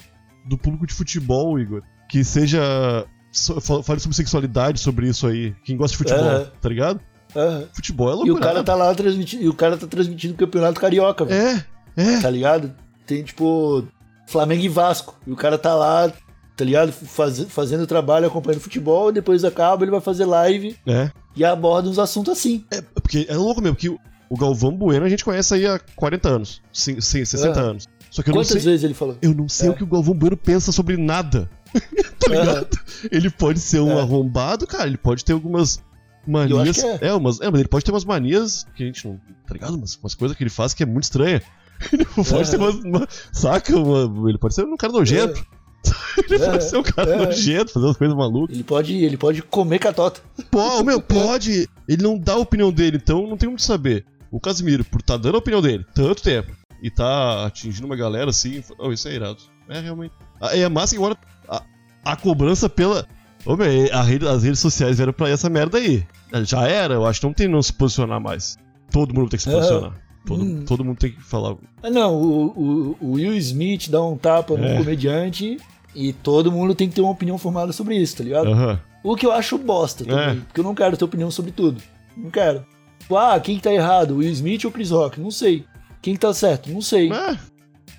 [0.47, 3.05] do público de futebol, Igor, que seja.
[3.31, 5.55] so- fa- Fale sobre sexualidade, sobre isso aí.
[5.63, 6.45] Quem gosta de futebol, É.
[6.59, 6.99] tá ligado?
[7.35, 7.63] Aham.
[7.73, 8.33] Futebol é E loucura.
[8.35, 9.43] o cara tá lá transmitindo.
[9.43, 11.41] E o cara tá transmitindo o campeonato carioca, velho.
[11.41, 11.65] É,
[11.95, 12.19] é.
[12.21, 12.73] Tá ligado?
[13.05, 13.85] Tem tipo
[14.27, 15.15] Flamengo e Vasco.
[15.25, 16.11] E o cara tá lá,
[16.55, 16.91] tá ligado?
[16.91, 21.09] Faz, fazendo trabalho, acompanhando futebol, e depois acaba, ele vai fazer live É.
[21.35, 22.63] e aborda uns assuntos assim.
[22.95, 23.99] Porque é louco mesmo, que o-
[24.37, 27.69] Galvão Bueno a gente conhece aí há 40 anos, sim, sim, 60 Aham.
[27.71, 27.87] anos.
[28.09, 29.17] Só que eu não Quantas sei, vezes ele falou?
[29.21, 29.71] eu não sei É.
[29.71, 31.49] o que o Galvão Bueno pensa sobre nada.
[32.19, 32.79] tá ligado?
[33.11, 34.01] Ele pode ser um É.
[34.01, 35.81] arrombado, cara, ele pode ter algumas
[36.27, 36.77] manias.
[36.81, 37.13] Que é.
[37.13, 39.17] umas, é, mas ele pode ter umas manias que a gente não.
[39.47, 39.75] Tá ligado?
[39.75, 41.41] Umas, umas coisas que ele faz que é muito estranha.
[41.91, 42.51] Ele pode É.
[42.51, 42.75] ter umas.
[42.75, 43.75] uma- saca?
[43.75, 45.43] Uma- ele pode ser um cara nojento.
[46.29, 46.45] ele É.
[46.51, 47.25] pode ser um cara É.
[47.25, 48.55] nojento, fazer umas coisas malucas.
[48.55, 50.21] Ele pode, ele pode comer catota.
[50.51, 51.67] Pô, meu, pode.
[51.87, 54.05] Ele não dá a opinião dele, então não tem como saber.
[54.29, 56.51] O Casimiro, por tá dando a opinião dele tanto tempo
[56.83, 59.39] e tá atingindo uma galera assim, oh, isso é irado.
[59.67, 60.13] É realmente.
[60.39, 61.17] Ah, É massa que agora
[61.49, 61.63] a,
[62.05, 63.07] a cobrança pela.
[63.45, 63.53] Ô,
[63.93, 66.03] a rede- as redes sociais eram pra essa merda aí.
[66.43, 68.57] Já era, eu acho que não tem não se posicionar mais.
[68.91, 69.93] Todo mundo tem que se posicionar.
[70.25, 70.63] Todo, Hum.
[70.67, 71.55] todo mundo tem que falar.
[71.81, 74.77] Ah, não, o, o, o Will Smith dá um tapa no É.
[74.77, 75.57] comediante
[75.95, 78.47] e todo mundo tem que ter uma opinião formada sobre isso, tá ligado?
[78.51, 78.79] Aham.
[79.03, 80.35] O que eu acho bosta também, É.
[80.35, 81.81] porque eu não quero ter opinião sobre tudo.
[82.15, 82.63] Não quero.
[82.99, 84.17] Tipo, ah, quem que tá errado?
[84.17, 85.19] Will Smith ou Chris Rock?
[85.19, 85.65] Não sei.
[86.03, 86.69] Quem que tá certo?
[86.71, 87.11] Não sei.
[87.11, 87.37] É,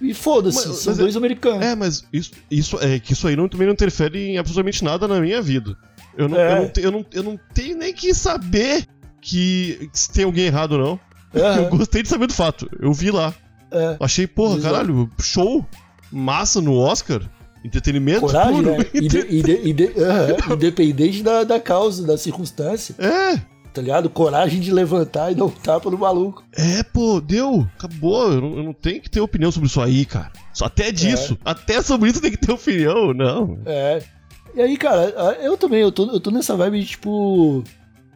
[0.03, 1.65] E foda-se, são é- dois americanos.
[1.65, 5.07] É, mas isso, isso é que isso aí não, também não interfere em absolutamente nada
[5.09, 5.77] na minha vida.
[6.19, 6.53] Eu não, É.
[6.59, 8.87] eu não, te- eu não, eu não tenho nem que saber
[9.21, 11.01] que se tem alguém errado ou não.
[11.41, 12.69] Aham, Eu gostei de saber do fato.
[12.81, 13.33] Eu vi lá.
[13.71, 13.97] é.
[14.01, 14.75] Achei, porra, Exato.
[14.75, 15.67] caralho, show.
[16.11, 17.23] Massa no Oscar.
[17.65, 18.71] Entretenimento Coragem, puro.
[18.73, 18.79] né?
[18.93, 23.41] Inde- inde- inde- aham, Independente da, da causa, da circunstância, É,
[23.73, 24.11] tá ligado?
[24.11, 26.45] Coragem de levantar e dar um tapa no maluco.
[26.57, 27.67] é, pô, deu.
[27.79, 28.33] Acabou.
[28.33, 30.31] Eu não, eu não tenho que ter opinião sobre isso aí, cara.
[30.53, 31.39] Só até disso.
[31.45, 33.13] Até sobre isso tem que ter opinião.
[33.15, 33.59] Não.
[33.65, 34.03] É.
[34.55, 35.05] E aí, cara,
[35.41, 37.65] eu também, eu tô, eu tô nessa vibe de, tipo,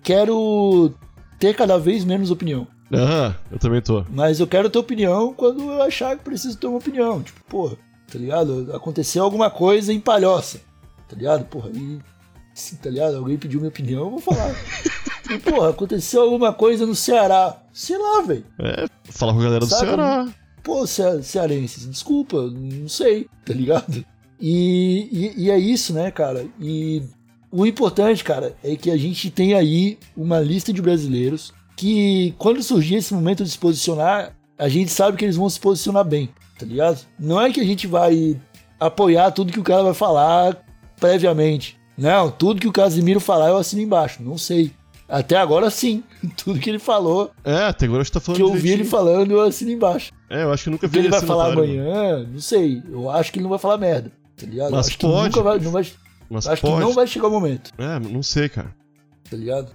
[0.03, 0.93] quero
[1.39, 2.67] ter cada vez menos opinião.
[2.93, 4.05] Ah, eu também tô.
[4.11, 7.23] Mas eu quero ter opinião quando eu achar que preciso ter uma opinião.
[7.23, 7.77] Tipo, porra,
[8.13, 8.71] tá ligado?
[8.75, 10.61] Aconteceu alguma coisa em palhoça,
[11.09, 11.45] tá ligado?
[11.47, 11.99] Porra, e.
[12.55, 13.17] Se, tá ligado?
[13.17, 14.55] Alguém pediu minha opinião, eu vou falar.
[15.31, 17.57] e, porra, aconteceu alguma coisa no Ceará.
[17.73, 18.45] Sei lá, velho.
[18.59, 19.67] É, falar com a galera do?
[19.67, 20.29] Ceará.
[20.63, 24.05] Pô, cea- cearenses, desculpa, não sei, tá ligado?
[24.41, 26.45] E, e, e é isso, né, cara?
[26.61, 27.03] E
[27.53, 32.63] o importante, cara, é que a gente tem aí uma lista de brasileiros que, quando
[32.63, 36.29] surgir esse momento de se posicionar, a gente sabe que eles vão se posicionar bem,
[36.59, 36.99] tá ligado?
[37.19, 38.37] Não é que a gente vai
[38.81, 40.57] apoiar tudo que o cara vai falar
[40.99, 41.79] previamente.
[41.97, 44.23] Não, tudo que o Casimiro falar eu assino embaixo.
[44.23, 44.73] Não sei.
[45.09, 46.03] Até agora sim.
[46.37, 48.85] Tudo que ele falou, É, até agora a gente tá falando que eu vi ele
[48.85, 50.13] falando, eu assino embaixo.
[50.29, 52.83] É, eu acho que nunca O vi que ele vai esse falar amanhã, não sei.
[52.91, 54.73] Eu acho que ele não vai falar merda, tá ligado?
[54.73, 55.29] Mas acho que pode.
[55.29, 55.87] nunca vai, não vai,
[56.29, 56.75] Mas acho pode.
[56.75, 58.75] que não vai chegar o momento, É, não sei, cara.
[59.31, 59.71] tá ligado?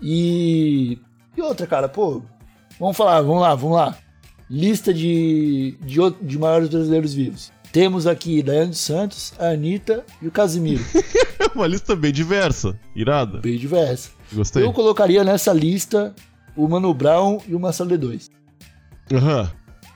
[0.00, 0.98] E
[1.36, 2.22] e outra, cara, pô,
[2.78, 3.96] vamos falar, vamos lá, vamos lá.
[4.48, 7.50] Lista de de, de maiores brasileiros vivos.
[7.72, 10.82] Temos aqui Daiane Santos, a Anitta e o Casimiro.
[11.54, 12.78] Uma lista bem diversa.
[12.94, 13.38] Irada.
[13.40, 14.10] bem diversa.
[14.32, 14.62] Gostei.
[14.62, 16.14] Eu colocaria nessa lista
[16.56, 18.28] o Mano Brown e o Marcelo D2.
[19.12, 19.50] Aham.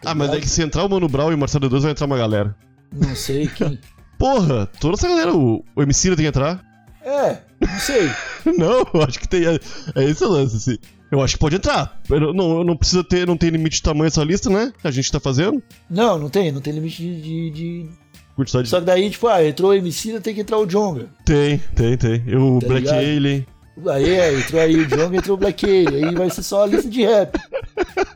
[0.05, 2.07] Ah, mas é que se entrar o Mano Brown e o Marcelo D2 vai entrar
[2.07, 2.57] uma galera.
[2.93, 3.79] Não sei quem.
[4.19, 6.63] Porra, toda essa galera, o, o MC tem que entrar?
[7.03, 8.11] É, não sei.
[8.59, 9.47] não, eu acho que tem.
[9.47, 9.59] É,
[9.97, 10.79] é esse o lance, assim.
[11.11, 12.01] Eu acho que pode entrar.
[12.09, 14.73] Eu não, eu não precisa ter, não tem limite de tamanho essa lista, né?
[14.81, 15.63] Que a gente tá fazendo.
[15.89, 17.89] Não, não tem, não tem limite de- de- de,
[18.37, 21.09] Quantidade Só que daí, tipo, ah, entrou o MC, tem que entrar o Jonga.
[21.25, 22.23] Tem, tem, tem.
[22.27, 23.47] Eu, Tá Black ligado?
[23.89, 26.09] Aí, é, entrou aí o Jonga, entrou o Black Alien.
[26.09, 27.39] Aí vai ser só a lista de rap.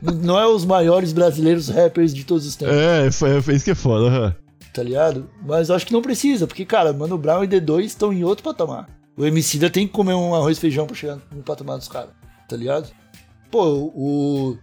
[0.01, 3.71] Não é os maiores brasileiros rappers de todos os tempos, É, foi, foi isso que
[3.71, 4.07] é foda.
[4.07, 4.35] aham.
[4.73, 5.29] tá ligado?
[5.45, 8.87] Mas acho que não precisa, porque, cara, Mano Brown e D2 estão em outro patamar.
[9.17, 11.87] O MC ainda tem que comer um arroz e feijão pra chegar no patamar dos
[11.87, 12.09] caras,
[12.49, 12.89] tá ligado?
[13.49, 13.65] Pô,
[13.95, 14.57] o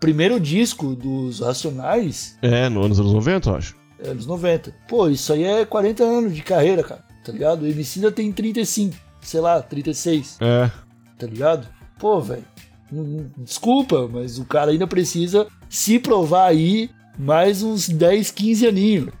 [0.00, 3.76] primeiro disco dos Racionais É, no anos anos 90, eu acho.
[4.02, 4.72] é anos 90.
[4.88, 7.62] Pô, isso aí é 40 anos de carreira, cara, tá ligado?
[7.62, 10.38] O MC ainda tem 35, sei lá, 36.
[10.40, 10.70] É.
[11.18, 11.66] tá ligado?
[11.98, 12.44] Pô, velho,
[13.38, 19.12] desculpa, mas o cara ainda precisa se provar aí mais uns 10, 15 aninhos,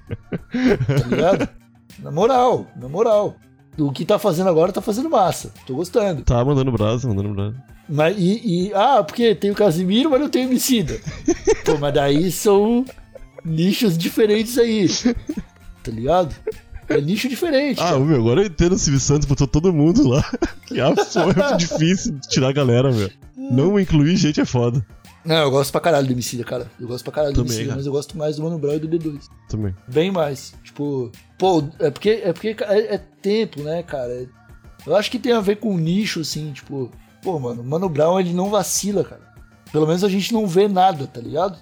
[0.50, 1.48] tá ligado?
[1.98, 3.36] Na moral, na moral.
[3.78, 6.22] O que tá fazendo agora tá fazendo massa, tô gostando.
[6.22, 7.62] Tá mandando brasa, mandando brasa.
[7.86, 10.98] Mas, e, e- ah, porque tem o Casimiro, mas não tem o Emicida.
[11.64, 12.86] Pô, mas daí são
[13.44, 14.86] nichos diferentes aí,
[15.82, 16.34] tá ligado?
[16.90, 17.80] É nicho diferente.
[17.80, 18.00] Ah, cara.
[18.00, 20.22] meu, agora eu entendo o Silvio Santos botou todo mundo lá.
[20.66, 23.10] Que pô, é difícil tirar a galera, meu.
[23.36, 24.86] Não incluir gente é foda.
[25.24, 26.70] Não, eu gosto pra caralho do Emicida, cara.
[26.80, 27.76] Eu gosto pra caralho do Também, Emicida, cara.
[27.78, 29.20] mas eu gosto mais do Mano Brown e do D2.
[29.48, 29.74] Também.
[29.88, 30.54] Bem mais.
[30.62, 34.28] Tipo, pô, é porque é, porque é, é tempo, né, cara?
[34.86, 36.90] Eu acho que tem a ver com nicho, assim, tipo,
[37.22, 39.22] pô, mano, o Mano Brown ele não vacila, cara.
[39.72, 41.58] Pelo menos a gente não vê nada, tá ligado?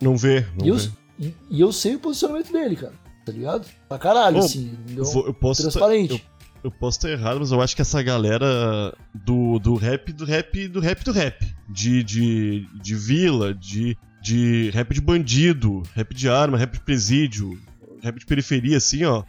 [0.00, 0.90] Não vê, não E eu, vê.
[1.18, 2.94] e, e eu sei o posicionamento dele, cara.
[3.24, 3.66] Tá ligado?
[3.88, 4.76] Pra caralho, Ô, assim.
[4.96, 6.12] Eu, vou- eu posso tá- transparente.
[6.12, 6.20] eu,
[6.64, 10.68] eu posso estar errado, mas eu acho que essa galera do, do rap, do rap,
[10.68, 11.54] do rap, do rap.
[11.68, 17.58] De, de, de vila, de, de rap de bandido, rap de arma, rap de presídio,
[18.02, 19.22] rap de periferia, assim, ó.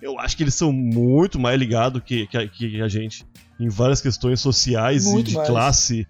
[0.00, 3.26] Eu acho que eles são muito mais ligados que, que, a- que a gente.
[3.60, 5.48] Em várias questões sociais Muito e de mais.
[5.48, 6.06] classe.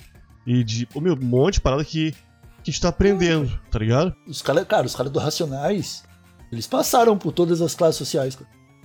[0.47, 0.89] E de.
[0.95, 2.17] Ô, meu, um monte de parada que, que
[2.63, 4.15] a gente tá aprendendo, tá ligado?
[4.27, 6.03] Os caras, cara, os caras do Racionais,
[6.55, 8.37] eles passaram por todas as classes sociais.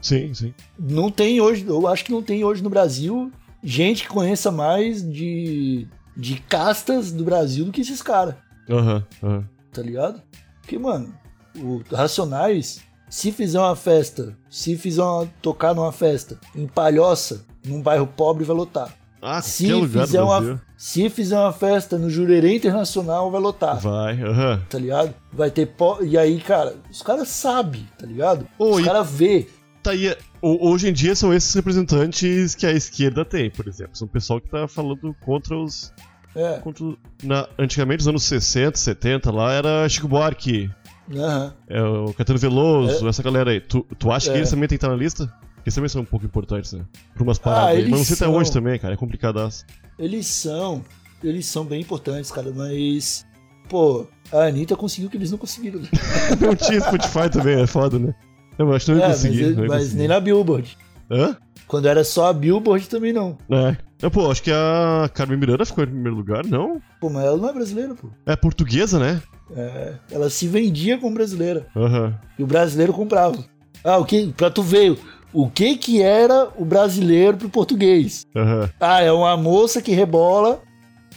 [0.01, 0.53] Sim, sim.
[0.77, 3.31] Não tem hoje, eu acho que não tem hoje no Brasil
[3.63, 8.35] gente que conheça mais de, de castas do Brasil do que esses caras,
[8.69, 9.49] Aham, aham.
[9.73, 10.21] tá ligado?
[10.61, 11.13] Porque, mano,
[11.57, 17.81] o Racionais, se fizer uma festa, se fizer uma, tocar numa festa em Palhoça, num
[17.81, 18.95] bairro pobre, vai lotar.
[19.21, 23.77] Ah, Se fizer, uma, se fizer uma festa no Jurerê Internacional, vai lotar.
[23.79, 24.61] Vai, aham.
[24.69, 25.13] Tá ligado?
[25.33, 25.65] Vai ter.
[25.67, 25.97] Po...
[26.03, 28.47] E aí, cara, os caras sabem, tá ligado?
[28.57, 29.47] Os e- caras vê.
[29.83, 30.15] Tá aí.
[30.41, 33.95] ho- Hoje em dia são esses representantes que a esquerda tem, por exemplo.
[33.97, 35.93] São o pessoal que tá falando contra os.
[36.35, 36.85] É, Contra,
[37.23, 40.69] na, antigamente, nos anos 60, 70, lá era Chico Buarque,
[41.11, 41.53] aham.
[41.67, 43.59] é, o Caetano Veloso, essa galera aí.
[43.59, 44.39] Tu, tu acha que É.
[44.39, 45.33] eles também tem que estar na lista?
[45.69, 46.83] Eles também são um pouco importantes, né?
[47.15, 47.75] Por umas paradas aí.
[47.75, 48.33] Ah, eles Mas não sei até são.
[48.33, 48.95] onde também, cara.
[48.95, 49.65] É complicadaço.
[49.99, 50.83] Eles são.
[51.23, 53.23] Eles são bem importantes, cara, mas.
[53.69, 55.79] Pô, a Anitta conseguiu o que eles não conseguiram.
[55.79, 55.87] né?
[56.41, 58.15] não tinha Spotify também, é foda, né?
[58.57, 59.41] Eu acho que não ia É, mas, conseguir.
[59.43, 59.97] não ia mas conseguir.
[59.97, 60.77] nem na Billboard.
[61.11, 61.37] Hã?
[61.67, 63.37] Quando era só a Billboard também não.
[63.51, 63.77] É.
[64.01, 66.81] Eu, pô, acho que a Carmen Miranda ficou em primeiro lugar, não?
[66.99, 68.09] Pô, mas ela não é brasileira, pô.
[68.25, 69.21] É portuguesa, né?
[69.55, 71.67] É, ela se vendia como brasileira.
[71.75, 72.17] Aham.
[72.39, 73.37] E o brasileiro comprava.
[73.83, 74.33] Ah, o que?
[74.35, 74.97] Pra tu ver,
[75.33, 78.25] o que que era o brasileiro pro português?
[78.35, 78.69] Aham.
[78.79, 80.61] Ah, é uma moça que rebola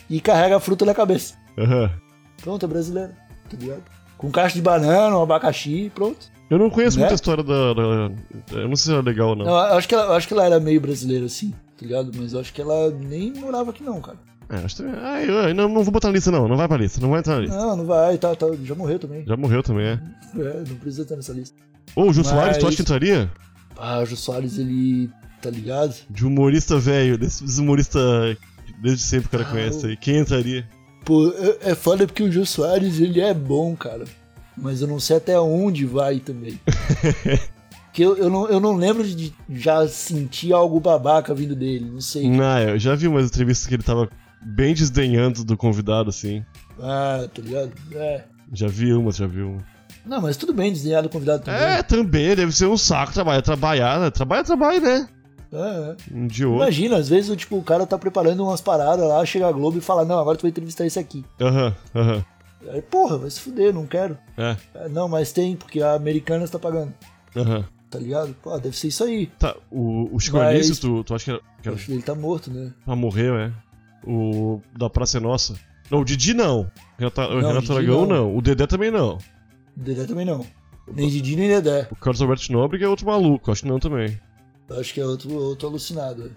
[0.09, 1.35] e carrega a fruta na cabeça.
[1.59, 1.91] Aham.
[2.43, 3.13] Pronto, é brasileiro,
[3.49, 3.83] tá ligado?
[4.19, 6.31] Com caixa de banana, um abacaxi, pronto.
[6.51, 7.03] Eu não conheço Né?
[7.05, 8.11] muito a história da, da-
[8.61, 9.47] Eu não sei se era legal ou não.
[9.47, 12.11] Não, eu acho que ela, acho que ela era meio brasileira, assim, tá ligado?
[12.15, 14.19] Mas eu acho que ela nem morava aqui não, cara.
[14.51, 14.83] É, acho que.
[14.83, 16.47] Ah, eu, eu não, não vou botar na lista, não.
[16.47, 17.01] Não vai pra lista.
[17.01, 17.57] Não vai entrar na lista.
[17.57, 19.25] Não, não vai, tá, tá, já morreu também.
[19.27, 19.93] Já morreu também, é.
[20.37, 21.57] É, não precisa estar nessa lista.
[21.97, 23.31] Ô, o Jô Mas- Soares, tu acha que entraria?
[23.85, 25.11] Ah, o Jô Soares, ele,
[25.41, 25.93] tá ligado?
[26.09, 27.99] De humorista velho, desses humorista
[28.81, 29.97] desde sempre que o cara Ah, conhece aí.
[29.97, 30.65] Quem entraria?
[31.05, 34.05] Pô, é, é foda porque o Jô Soares, ele é bom, cara.
[34.57, 36.61] Mas eu não sei até onde vai também.
[37.87, 42.01] Porque eu, eu, não, eu não lembro de já sentir algo babaca vindo dele, não
[42.01, 42.27] sei.
[42.31, 44.09] Não, eu já vi umas entrevistas que ele tava
[44.41, 46.43] bem desdenhando do convidado, assim.
[46.81, 47.71] Ah, tá ligado?
[47.95, 48.25] É.
[48.51, 49.63] Já vi umas, já vi uma.
[50.05, 51.61] Não, mas tudo bem, desenhado convidado também.
[51.61, 54.11] É, também, deve ser um saco trabalhar, trabalhar, né?
[54.11, 55.09] Trabalha, trabalha, né?
[55.53, 55.97] É, é.
[56.15, 56.55] Um ou outro.
[56.57, 59.77] Imagina, às vezes o, tipo, o cara tá preparando umas paradas lá, chega a Globo
[59.79, 61.25] e fala, não, agora tu vai entrevistar esse aqui.
[61.41, 62.25] Aham, aham.
[62.71, 64.17] Aí, porra, vai se fuder, não quero.
[64.39, 66.93] É, É, não, mas tem, porque a Americanas tá pagando.
[67.37, 67.65] aham.
[67.91, 68.35] Tá ligado?
[68.43, 69.27] Pô, deve ser isso aí.
[69.39, 71.93] Tá, o, o Chico Mas- Anísio, tu, tu acha que era, que era acho que
[71.93, 72.73] ele tá morto, né?
[72.87, 73.53] Ah, morreu, é.
[74.07, 75.55] O da Praça é Nossa.
[75.91, 76.71] Não, o Didi não.
[76.99, 78.17] O Não, Renato Aragão não.
[78.17, 78.37] não.
[78.37, 79.19] O Dedé também não.
[79.77, 80.45] Dedé também não.
[80.93, 81.89] Nem Didi, nem Dedé.
[81.91, 84.19] O Carlos Alberto Nobre é outro maluco, acho que não também.
[84.69, 86.33] Eu acho que é outro, outro alucinado.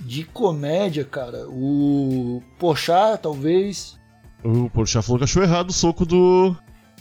[0.00, 3.98] De comédia, cara, o Porchat, talvez.
[4.44, 6.54] O Porchat falou que achou errado o soco do.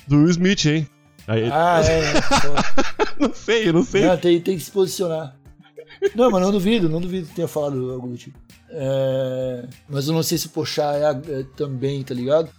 [0.08, 0.88] do Will Smith, hein?
[1.28, 2.02] Aí, Ah, é.
[3.20, 4.02] não sei, não sei.
[4.06, 5.36] Não, tem, tem que se posicionar.
[6.16, 8.38] Não, mas não duvido, não duvido que tenha falado algo do tipo.
[8.70, 12.50] É, Mas eu não sei se o Porchat é, a- é também, tá ligado?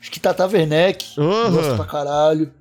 [0.00, 2.52] Acho que Tata Werneck, gosto pra caralho.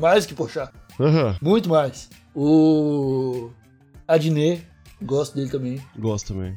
[0.00, 2.08] Mais que Porchat, Aham, muito mais.
[2.34, 3.50] O
[4.06, 4.62] Adnet,
[5.02, 6.54] gosto dele também, gosto também.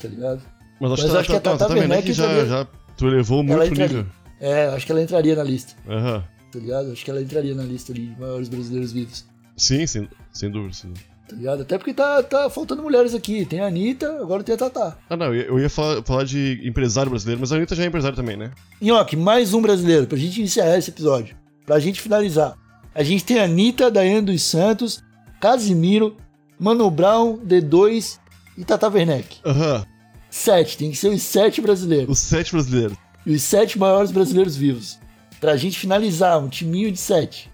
[0.00, 0.42] tá ligado?
[0.80, 2.46] Mas acho Mas que, acho que a tá- Tata tá vendo Werneck que já, entraria-
[2.46, 3.86] já tu elevou muito o entraria.
[3.98, 4.06] nível.
[4.40, 6.24] É, acho que ela entraria na lista, Aham.
[6.52, 6.92] tá ligado?
[6.92, 9.24] Acho que ela entraria na lista ali de maiores brasileiros vivos.
[9.56, 10.72] Sim, sem, sem dúvida.
[10.74, 10.94] Sim.
[11.28, 11.62] Tá ligado?
[11.62, 13.44] Até porque tá, tá faltando mulheres aqui.
[13.44, 14.96] Tem a Anitta, agora tem a Tatá.
[15.10, 18.16] Ah, não, eu ia- falar, falar de empresário brasileiro, mas a Anitta já é empresária
[18.16, 18.50] também, né?
[18.80, 21.36] Nhoque, mais um brasileiro, pra gente encerrar esse episódio.
[21.68, 22.56] Pra gente finalizar.
[22.94, 25.04] A gente tem a Anitta, Daiane dos Santos,
[25.38, 26.16] Casimiro,
[26.58, 28.18] Mano Brown, D2
[28.56, 29.36] e Tata Werneck.
[29.44, 29.84] Aham.
[30.30, 32.08] Sete, tem que ser os sete brasileiros.
[32.08, 32.96] Os sete brasileiros.
[33.26, 34.98] E os sete maiores brasileiros vivos.
[35.38, 37.50] Pra gente finalizar, um timinho de sete.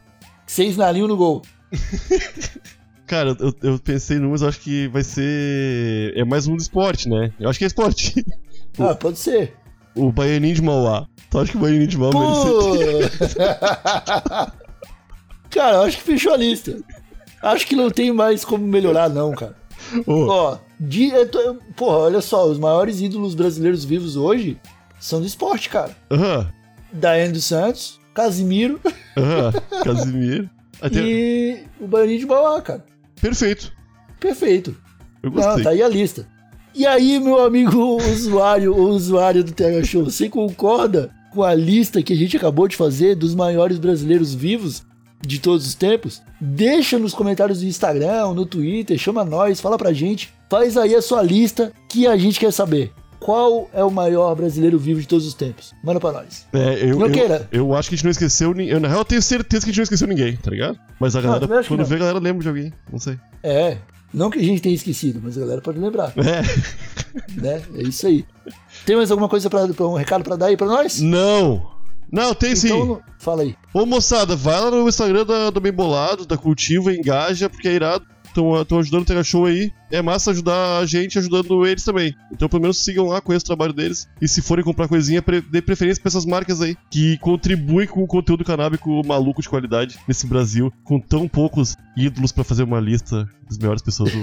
[0.47, 1.43] Seis na linha no gol.
[3.09, 6.17] Cara, eu, eu pensei num, mas eu acho que vai ser.
[6.17, 7.33] É mais um do esporte, né?
[7.41, 8.25] Eu acho que é esporte.
[8.79, 9.57] Ah, pode ser.
[9.97, 11.07] O Baianinho de Mauá.
[11.31, 12.75] Tu acha que o Baianinho de Mauá Pô!
[12.75, 13.35] merece?
[15.51, 16.77] cara, eu acho que fechou a lista.
[17.43, 19.55] Acho que não tem mais como melhorar, não, cara.
[20.07, 24.59] Ô, Ó, de, tô- porra, olha só, os maiores ídolos brasileiros vivos hoje
[24.99, 25.95] são do esporte, cara.
[26.11, 26.51] Aham,
[26.93, 28.81] Daiane dos Santos, Casimiro
[29.17, 29.53] aham.
[29.85, 30.49] Casimiro.
[30.81, 31.01] Até...
[31.01, 32.85] e o Baianinho de Mauá, cara.
[33.21, 33.73] Perfeito.
[34.19, 34.75] Perfeito.
[35.23, 35.65] Eu Não, gostei.
[35.65, 36.27] tá aí a lista.
[36.75, 42.13] E aí, meu amigo usuário, usuário do TH Show, você concorda com a lista que
[42.13, 44.83] a gente acabou de fazer dos maiores brasileiros vivos
[45.25, 46.21] de todos os tempos?
[46.41, 50.33] Deixa nos comentários do Instagram, no Twitter, chama nós, fala pra gente.
[50.51, 52.93] Faz aí a sua lista que a gente quer saber.
[53.21, 55.73] Qual é o maior brasileiro vivo de todos os tempos?
[55.83, 56.45] Manda pra nós.
[56.53, 57.49] É, eu, Não eu, queira.
[57.53, 58.53] eu acho que a gente não esqueceu.
[58.61, 60.79] Eu, na real, eu tenho certeza que a gente não esqueceu ninguém, tá ligado?
[61.01, 62.73] Mas a galera, também acho que quando vê, a galera lembra de alguém.
[62.93, 63.17] Não sei.
[63.43, 63.79] É,
[64.15, 66.43] não que a gente tenha esquecido, mas a galera pode lembrar, É.
[67.41, 67.63] né?
[67.75, 68.25] É isso aí.
[68.87, 71.01] Tem mais alguma coisa pra, pra um recado pra dar aí pra nós?
[71.01, 71.75] Não!
[72.13, 72.69] Não, tem sim.
[72.69, 73.57] Então, fala aí.
[73.73, 77.73] Ô moçada, vai lá no Instagram da, do Bem Bolado, da Cultiva, engaja, porque é
[77.73, 78.07] irado.
[78.35, 79.73] Estão ajudando o Tega Show aí.
[79.91, 82.15] É massa ajudar a gente ajudando eles também.
[82.33, 84.09] Então, pelo menos sigam lá, conheçam o trabalho deles.
[84.21, 88.03] E se forem comprar coisinha, pre dê preferência pra essas marcas aí, que contribuem com
[88.03, 92.81] o conteúdo canábico maluco de qualidade nesse Brasil, com tão poucos ídolos pra fazer uma
[92.81, 94.19] lista das melhores pessoas do,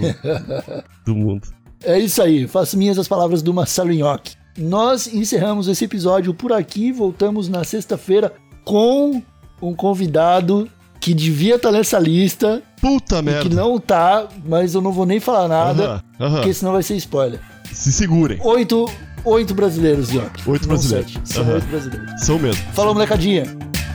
[1.06, 1.48] do mundo.
[1.84, 4.36] É isso aí, faço minhas as palavras do Marcelo Nhoque.
[4.58, 8.34] Nós encerramos esse episódio por aqui, voltamos na sexta-feira
[8.64, 9.22] com
[9.62, 10.70] um convidado
[11.02, 13.50] que devia estar nessa lista Puta e merda.
[13.50, 16.36] que não tá, mas eu não vou nem falar nada, Aham, aham.
[16.36, 17.40] porque senão vai ser spoiler.
[17.74, 18.40] Se segurem.
[18.44, 18.86] Oito,
[19.26, 20.48] oito brasileiros, Nhoque.
[20.50, 21.12] Oito Não brasileiros.
[21.14, 21.54] sete, São Aham.
[21.56, 22.22] oito brasileiros.
[22.26, 22.64] São mesmo.
[22.74, 23.46] Falou, molecadinha.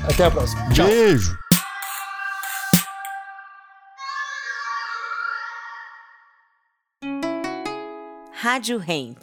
[0.09, 0.69] Até a próxima.
[0.71, 0.87] Tchau.
[0.87, 1.37] Beijo.
[8.33, 9.19] Rádio Hemp.